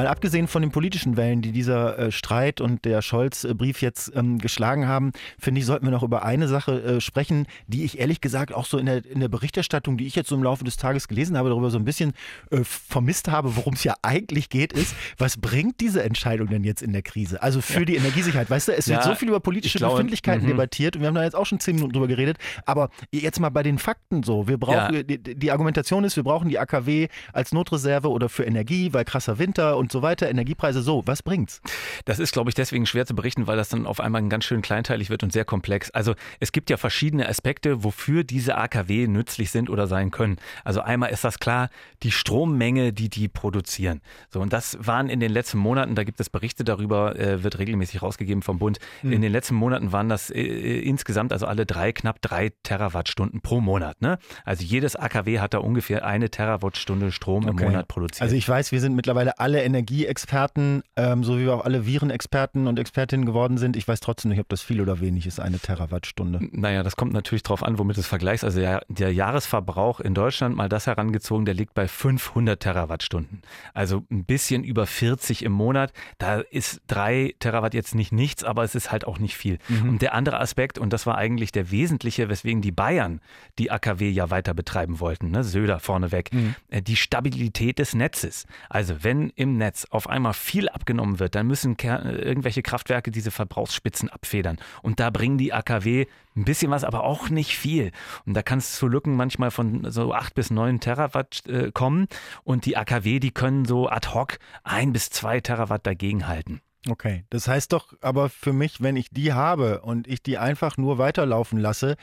Mal 0.00 0.06
abgesehen 0.06 0.48
von 0.48 0.62
den 0.62 0.70
politischen 0.70 1.18
Wellen, 1.18 1.42
die 1.42 1.52
dieser 1.52 1.98
äh, 1.98 2.10
Streit 2.10 2.62
und 2.62 2.86
der 2.86 3.02
Scholz-Brief 3.02 3.82
jetzt 3.82 4.10
ähm, 4.16 4.38
geschlagen 4.38 4.88
haben, 4.88 5.12
finde 5.38 5.60
ich, 5.60 5.66
sollten 5.66 5.84
wir 5.84 5.90
noch 5.90 6.02
über 6.02 6.24
eine 6.24 6.48
Sache 6.48 6.82
äh, 6.82 7.00
sprechen, 7.02 7.46
die 7.66 7.84
ich 7.84 7.98
ehrlich 7.98 8.22
gesagt 8.22 8.54
auch 8.54 8.64
so 8.64 8.78
in 8.78 8.86
der, 8.86 9.04
in 9.04 9.20
der 9.20 9.28
Berichterstattung, 9.28 9.98
die 9.98 10.06
ich 10.06 10.14
jetzt 10.16 10.30
so 10.30 10.36
im 10.36 10.42
Laufe 10.42 10.64
des 10.64 10.78
Tages 10.78 11.06
gelesen 11.06 11.36
habe, 11.36 11.50
darüber 11.50 11.68
so 11.68 11.78
ein 11.78 11.84
bisschen 11.84 12.14
äh, 12.50 12.64
vermisst 12.64 13.28
habe, 13.28 13.56
worum 13.56 13.74
es 13.74 13.84
ja 13.84 13.94
eigentlich 14.00 14.48
geht, 14.48 14.72
ist, 14.72 14.94
was 15.18 15.36
bringt 15.36 15.80
diese 15.80 16.02
Entscheidung 16.02 16.48
denn 16.48 16.64
jetzt 16.64 16.80
in 16.80 16.94
der 16.94 17.02
Krise? 17.02 17.42
Also 17.42 17.60
für 17.60 17.80
ja. 17.80 17.84
die 17.84 17.96
Energiesicherheit. 17.96 18.48
Weißt 18.48 18.68
du, 18.68 18.72
es 18.72 18.86
ja, 18.86 18.96
wird 18.96 19.04
so 19.04 19.14
viel 19.14 19.28
über 19.28 19.40
politische 19.40 19.76
glaube, 19.76 19.96
Befindlichkeiten 19.96 20.46
-hmm. 20.46 20.52
debattiert 20.52 20.96
und 20.96 21.02
wir 21.02 21.08
haben 21.08 21.14
da 21.14 21.24
jetzt 21.24 21.36
auch 21.36 21.46
schon 21.46 21.60
zehn 21.60 21.74
Minuten 21.74 21.92
drüber 21.92 22.08
geredet, 22.08 22.38
aber 22.64 22.88
jetzt 23.12 23.38
mal 23.38 23.50
bei 23.50 23.62
den 23.62 23.76
Fakten 23.76 24.22
so. 24.22 24.48
Wir 24.48 24.56
brauchen, 24.56 24.94
ja. 24.94 25.02
die, 25.02 25.18
die 25.18 25.50
Argumentation 25.52 26.04
ist, 26.04 26.16
wir 26.16 26.24
brauchen 26.24 26.48
die 26.48 26.58
AKW 26.58 27.08
als 27.34 27.52
Notreserve 27.52 28.08
oder 28.08 28.30
für 28.30 28.44
Energie, 28.44 28.94
weil 28.94 29.04
krasser 29.04 29.38
Winter 29.38 29.76
und 29.76 29.89
so 29.92 30.02
weiter, 30.02 30.28
Energiepreise 30.28 30.82
so. 30.82 31.02
Was 31.06 31.22
bringt's? 31.22 31.60
Das 32.04 32.18
ist, 32.18 32.32
glaube 32.32 32.50
ich, 32.50 32.54
deswegen 32.54 32.86
schwer 32.86 33.06
zu 33.06 33.14
berichten, 33.14 33.46
weil 33.46 33.56
das 33.56 33.68
dann 33.68 33.86
auf 33.86 34.00
einmal 34.00 34.26
ganz 34.28 34.44
schön 34.44 34.62
kleinteilig 34.62 35.10
wird 35.10 35.22
und 35.22 35.32
sehr 35.32 35.44
komplex. 35.44 35.90
Also 35.90 36.14
es 36.40 36.52
gibt 36.52 36.70
ja 36.70 36.76
verschiedene 36.76 37.28
Aspekte, 37.28 37.84
wofür 37.84 38.24
diese 38.24 38.56
AKW 38.56 39.06
nützlich 39.06 39.50
sind 39.50 39.70
oder 39.70 39.86
sein 39.86 40.10
können. 40.10 40.36
Also 40.64 40.80
einmal 40.80 41.10
ist 41.10 41.24
das 41.24 41.38
klar, 41.38 41.70
die 42.02 42.10
Strommenge, 42.10 42.92
die 42.92 43.08
die 43.08 43.28
produzieren. 43.28 44.00
So 44.30 44.40
und 44.40 44.52
das 44.52 44.78
waren 44.80 45.08
in 45.08 45.20
den 45.20 45.32
letzten 45.32 45.58
Monaten, 45.58 45.94
da 45.94 46.04
gibt 46.04 46.20
es 46.20 46.30
Berichte 46.30 46.64
darüber, 46.64 47.18
äh, 47.18 47.42
wird 47.42 47.58
regelmäßig 47.58 48.02
rausgegeben 48.02 48.42
vom 48.42 48.58
Bund. 48.58 48.78
Mhm. 49.02 49.12
In 49.12 49.22
den 49.22 49.32
letzten 49.32 49.54
Monaten 49.54 49.92
waren 49.92 50.08
das 50.08 50.30
äh, 50.30 50.40
äh, 50.40 50.80
insgesamt 50.80 51.32
also 51.32 51.46
alle 51.46 51.66
drei 51.66 51.92
knapp 51.92 52.20
drei 52.22 52.52
Terawattstunden 52.62 53.40
pro 53.40 53.60
Monat. 53.60 54.00
Ne? 54.00 54.18
Also 54.44 54.64
jedes 54.64 54.96
AKW 54.96 55.40
hat 55.40 55.54
da 55.54 55.58
ungefähr 55.58 56.04
eine 56.04 56.30
Terawattstunde 56.30 57.12
Strom 57.12 57.48
okay. 57.48 57.64
im 57.64 57.70
Monat 57.70 57.88
produziert. 57.88 58.22
Also 58.22 58.36
ich 58.36 58.48
weiß, 58.48 58.72
wir 58.72 58.80
sind 58.80 58.94
mittlerweile 58.94 59.38
alle 59.38 59.62
Energieexperten, 59.70 60.82
ähm, 60.96 61.24
so 61.24 61.38
wie 61.38 61.44
wir 61.44 61.54
auch 61.54 61.64
alle 61.64 61.86
Virenexperten 61.86 62.66
und 62.66 62.78
Expertinnen 62.78 63.24
geworden 63.24 63.56
sind. 63.56 63.76
Ich 63.76 63.86
weiß 63.86 64.00
trotzdem 64.00 64.30
nicht, 64.30 64.40
ob 64.40 64.48
das 64.48 64.62
viel 64.62 64.80
oder 64.80 65.00
wenig 65.00 65.26
ist, 65.26 65.40
eine 65.40 65.58
Terawattstunde. 65.58 66.40
Naja, 66.52 66.82
das 66.82 66.96
kommt 66.96 67.12
natürlich 67.12 67.42
darauf 67.42 67.62
an, 67.62 67.78
womit 67.78 67.96
du 67.96 68.00
es 68.00 68.06
vergleichst. 68.06 68.44
Also 68.44 68.60
der, 68.60 68.82
der 68.88 69.12
Jahresverbrauch 69.12 70.00
in 70.00 70.14
Deutschland, 70.14 70.56
mal 70.56 70.68
das 70.68 70.86
herangezogen, 70.86 71.44
der 71.44 71.54
liegt 71.54 71.74
bei 71.74 71.86
500 71.88 72.60
Terawattstunden. 72.60 73.42
Also 73.72 74.04
ein 74.10 74.24
bisschen 74.24 74.64
über 74.64 74.86
40 74.86 75.44
im 75.44 75.52
Monat. 75.52 75.92
Da 76.18 76.40
ist 76.40 76.82
drei 76.88 77.34
Terawatt 77.38 77.74
jetzt 77.74 77.94
nicht 77.94 78.12
nichts, 78.12 78.42
aber 78.44 78.64
es 78.64 78.74
ist 78.74 78.90
halt 78.90 79.06
auch 79.06 79.18
nicht 79.18 79.36
viel. 79.36 79.58
Mhm. 79.68 79.88
Und 79.88 80.02
der 80.02 80.14
andere 80.14 80.40
Aspekt, 80.40 80.78
und 80.78 80.92
das 80.92 81.06
war 81.06 81.16
eigentlich 81.16 81.52
der 81.52 81.70
wesentliche, 81.70 82.28
weswegen 82.28 82.62
die 82.62 82.72
Bayern 82.72 83.20
die 83.58 83.70
AKW 83.70 84.10
ja 84.10 84.30
weiter 84.30 84.54
betreiben 84.54 85.00
wollten, 85.00 85.30
ne? 85.30 85.44
Söder 85.44 85.78
vorneweg, 85.78 86.32
mhm. 86.32 86.54
Äh, 86.68 86.82
die 86.82 86.96
Stabilität 86.96 87.78
des 87.78 87.94
Netzes. 87.94 88.46
Also 88.68 89.02
wenn 89.02 89.30
im 89.36 89.56
Netz 89.60 89.86
auf 89.90 90.08
einmal 90.08 90.34
viel 90.34 90.68
abgenommen 90.68 91.20
wird, 91.20 91.36
dann 91.36 91.46
müssen 91.46 91.76
irgendwelche 91.78 92.62
Kraftwerke 92.62 93.10
diese 93.10 93.30
Verbrauchsspitzen 93.30 94.08
abfedern. 94.08 94.58
Und 94.82 94.98
da 94.98 95.10
bringen 95.10 95.38
die 95.38 95.52
AKW 95.52 96.06
ein 96.36 96.44
bisschen 96.44 96.70
was, 96.70 96.84
aber 96.84 97.04
auch 97.04 97.30
nicht 97.30 97.56
viel. 97.56 97.92
Und 98.26 98.34
da 98.34 98.42
kann 98.42 98.58
es 98.58 98.74
zu 98.74 98.88
Lücken 98.88 99.14
manchmal 99.14 99.50
von 99.50 99.90
so 99.90 100.12
acht 100.12 100.34
bis 100.34 100.50
neun 100.50 100.80
Terawatt 100.80 101.46
äh, 101.46 101.70
kommen. 101.72 102.08
Und 102.42 102.66
die 102.66 102.76
AKW, 102.76 103.20
die 103.20 103.30
können 103.30 103.64
so 103.64 103.88
ad 103.88 104.08
hoc 104.08 104.38
ein 104.64 104.92
bis 104.92 105.10
zwei 105.10 105.40
Terawatt 105.40 105.86
dagegenhalten. 105.86 106.60
Okay, 106.88 107.24
das 107.28 107.46
heißt 107.46 107.72
doch 107.72 107.92
aber 108.00 108.30
für 108.30 108.54
mich, 108.54 108.80
wenn 108.80 108.96
ich 108.96 109.10
die 109.10 109.34
habe 109.34 109.82
und 109.82 110.08
ich 110.08 110.22
die 110.22 110.38
einfach 110.38 110.78
nur 110.78 110.96
weiterlaufen 110.96 111.58
lasse, 111.58 111.96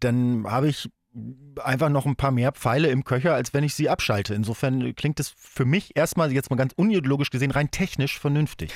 dann 0.00 0.44
habe 0.48 0.68
ich 0.68 0.90
einfach 1.62 1.88
noch 1.88 2.06
ein 2.06 2.16
paar 2.16 2.30
mehr 2.30 2.52
Pfeile 2.52 2.88
im 2.88 3.04
Köcher, 3.04 3.34
als 3.34 3.54
wenn 3.54 3.64
ich 3.64 3.74
sie 3.74 3.88
abschalte. 3.88 4.34
Insofern 4.34 4.94
klingt 4.94 5.20
es 5.20 5.34
für 5.36 5.64
mich 5.64 5.96
erstmal 5.96 6.32
jetzt 6.32 6.50
mal 6.50 6.56
ganz 6.56 6.72
unideologisch 6.74 7.30
gesehen 7.30 7.50
rein 7.50 7.70
technisch 7.70 8.18
vernünftig. 8.18 8.72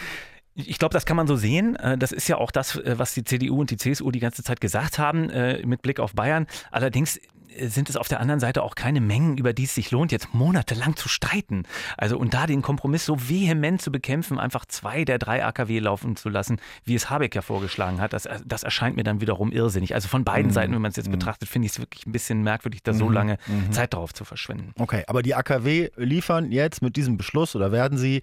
Ich 0.55 0.79
glaube, 0.79 0.93
das 0.93 1.07
kann 1.07 1.17
man 1.17 1.27
so 1.27 1.37
sehen. 1.37 1.77
Äh, 1.77 1.99
das 1.99 2.13
ist 2.13 2.29
ja 2.29 2.37
auch 2.37 2.51
das, 2.51 2.77
äh, 2.77 2.99
was 2.99 3.15
die 3.15 3.25
CDU 3.25 3.61
und 3.61 3.71
die 3.71 3.77
CSU 3.77 4.11
die 4.11 4.21
ganze 4.21 4.43
Zeit 4.43 4.61
gesagt 4.61 4.99
haben, 4.99 5.31
äh, 5.31 5.65
mit 5.65 5.83
Blick 5.83 6.01
auf 6.01 6.15
Bayern. 6.15 6.47
Allerdings 6.71 7.21
sind 7.61 7.91
es 7.91 7.97
auf 7.97 8.09
der 8.09 8.21
anderen 8.21 8.41
Seite 8.41 8.63
auch 8.63 8.75
keine 8.75 9.01
Mengen, 9.01 9.39
über 9.39 9.53
die 9.53 9.65
es 9.65 9.75
sich 9.75 9.91
lohnt, 9.91 10.13
jetzt 10.13 10.35
monatelang 10.35 10.97
zu 10.97 11.09
streiten. 11.09 11.65
Also 11.97 12.19
und 12.19 12.35
da 12.35 12.47
den 12.47 12.63
Kompromiss 12.63 13.05
so 13.05 13.29
vehement 13.29 13.81
zu 13.81 13.91
bekämpfen, 13.91 14.39
einfach 14.39 14.65
zwei 14.67 15.05
der 15.05 15.19
drei 15.19 15.45
AKW 15.45 15.79
laufen 15.79 16.17
zu 16.17 16.29
lassen, 16.29 16.61
wie 16.85 16.95
es 16.95 17.11
Habeck 17.11 17.35
ja 17.35 17.43
vorgeschlagen 17.43 18.01
hat, 18.01 18.13
das, 18.13 18.29
das 18.45 18.63
erscheint 18.63 18.97
mir 18.97 19.05
dann 19.05 19.21
wiederum 19.21 19.53
irrsinnig. 19.53 19.95
Also 19.95 20.09
von 20.09 20.25
beiden 20.25 20.51
mhm. 20.51 20.55
Seiten, 20.55 20.75
wenn 20.75 20.83
man 20.83 20.91
es 20.91 20.97
jetzt 20.97 21.09
mhm. 21.09 21.13
betrachtet, 21.13 21.49
finde 21.49 21.67
ich 21.67 21.73
es 21.73 21.79
wirklich 21.79 22.07
ein 22.07 22.13
bisschen 22.13 22.43
merkwürdig, 22.43 22.83
da 22.83 22.93
mhm. 22.93 22.99
so 22.99 23.11
lange 23.11 23.39
mhm. 23.47 23.73
Zeit 23.73 23.95
darauf 23.95 24.13
zu 24.13 24.25
verschwenden. 24.25 24.73
Okay, 24.79 25.05
aber 25.07 25.23
die 25.23 25.35
AKW 25.35 25.91
liefern 25.97 26.53
jetzt 26.53 26.83
mit 26.83 26.97
diesem 26.97 27.17
Beschluss 27.17 27.57
oder 27.57 27.73
werden 27.73 27.99
sie 27.99 28.23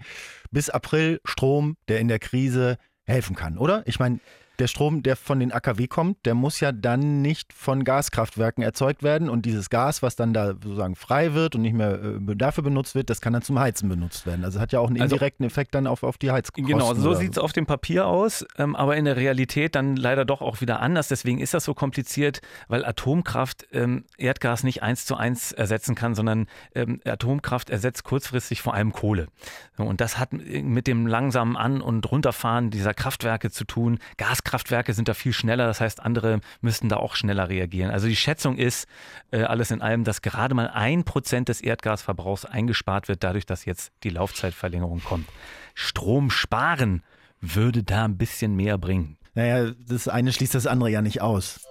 bis 0.50 0.70
April 0.70 1.20
Strom, 1.24 1.76
der 1.88 2.00
in 2.00 2.08
der 2.08 2.18
Krise 2.18 2.78
helfen 3.04 3.36
kann, 3.36 3.58
oder? 3.58 3.82
Ich 3.86 3.98
meine, 3.98 4.20
der 4.58 4.66
Strom, 4.66 5.02
der 5.02 5.16
von 5.16 5.40
den 5.40 5.52
AKW 5.52 5.86
kommt, 5.86 6.24
der 6.24 6.34
muss 6.34 6.60
ja 6.60 6.72
dann 6.72 7.22
nicht 7.22 7.52
von 7.52 7.84
Gaskraftwerken 7.84 8.62
erzeugt 8.62 9.02
werden. 9.02 9.28
Und 9.28 9.46
dieses 9.46 9.70
Gas, 9.70 10.02
was 10.02 10.16
dann 10.16 10.32
da 10.32 10.48
sozusagen 10.48 10.96
frei 10.96 11.34
wird 11.34 11.54
und 11.54 11.62
nicht 11.62 11.74
mehr 11.74 12.02
äh, 12.02 12.36
dafür 12.36 12.64
benutzt 12.64 12.94
wird, 12.94 13.10
das 13.10 13.20
kann 13.20 13.32
dann 13.32 13.42
zum 13.42 13.58
Heizen 13.58 13.88
benutzt 13.88 14.26
werden. 14.26 14.44
Also 14.44 14.60
hat 14.60 14.72
ja 14.72 14.80
auch 14.80 14.88
einen 14.88 15.00
also 15.00 15.14
indirekten 15.14 15.44
also, 15.44 15.52
Effekt 15.52 15.74
dann 15.74 15.86
auf, 15.86 16.02
auf 16.02 16.18
die 16.18 16.30
Heizkosten. 16.30 16.66
Genau, 16.66 16.94
so 16.94 17.14
sieht 17.14 17.32
es 17.32 17.38
auf 17.38 17.52
dem 17.52 17.66
Papier 17.66 18.06
aus, 18.06 18.44
ähm, 18.58 18.74
aber 18.74 18.96
in 18.96 19.04
der 19.04 19.16
Realität 19.16 19.74
dann 19.74 19.96
leider 19.96 20.24
doch 20.24 20.40
auch 20.40 20.60
wieder 20.60 20.80
anders. 20.80 21.08
Deswegen 21.08 21.38
ist 21.38 21.54
das 21.54 21.64
so 21.64 21.74
kompliziert, 21.74 22.40
weil 22.68 22.84
Atomkraft 22.84 23.66
ähm, 23.72 24.04
Erdgas 24.16 24.64
nicht 24.64 24.82
eins 24.82 25.06
zu 25.06 25.16
eins 25.16 25.52
ersetzen 25.52 25.94
kann, 25.94 26.14
sondern 26.14 26.46
ähm, 26.74 27.00
Atomkraft 27.04 27.70
ersetzt 27.70 28.04
kurzfristig 28.04 28.62
vor 28.62 28.74
allem 28.74 28.92
Kohle. 28.92 29.28
Und 29.76 30.00
das 30.00 30.18
hat 30.18 30.32
mit 30.32 30.86
dem 30.86 31.06
langsamen 31.06 31.56
An- 31.56 31.80
und 31.80 32.10
Runterfahren 32.10 32.70
dieser 32.70 32.94
Kraftwerke 32.94 33.50
zu 33.50 33.64
tun. 33.64 33.98
Gas 34.16 34.42
Gaskraftwerke 34.46 34.94
sind 34.94 35.08
da 35.08 35.14
viel 35.14 35.32
schneller, 35.32 35.66
das 35.66 35.80
heißt, 35.80 36.04
andere 36.04 36.38
müssten 36.60 36.88
da 36.88 36.98
auch 36.98 37.16
schneller 37.16 37.48
reagieren. 37.48 37.90
Also 37.90 38.06
die 38.06 38.14
Schätzung 38.14 38.56
ist 38.56 38.86
äh, 39.32 39.42
alles 39.42 39.72
in 39.72 39.82
allem, 39.82 40.04
dass 40.04 40.22
gerade 40.22 40.54
mal 40.54 40.68
ein 40.68 41.02
Prozent 41.04 41.48
des 41.48 41.60
Erdgasverbrauchs 41.60 42.44
eingespart 42.44 43.08
wird, 43.08 43.24
dadurch, 43.24 43.46
dass 43.46 43.64
jetzt 43.64 43.90
die 44.04 44.10
Laufzeitverlängerung 44.10 45.02
kommt. 45.02 45.28
Strom 45.74 46.30
sparen 46.30 47.02
würde 47.40 47.82
da 47.82 48.04
ein 48.04 48.16
bisschen 48.16 48.54
mehr 48.54 48.78
bringen. 48.78 49.18
Naja, 49.34 49.72
das 49.86 50.06
eine 50.06 50.32
schließt 50.32 50.54
das 50.54 50.68
andere 50.68 50.90
ja 50.90 51.02
nicht 51.02 51.20
aus. 51.20 51.66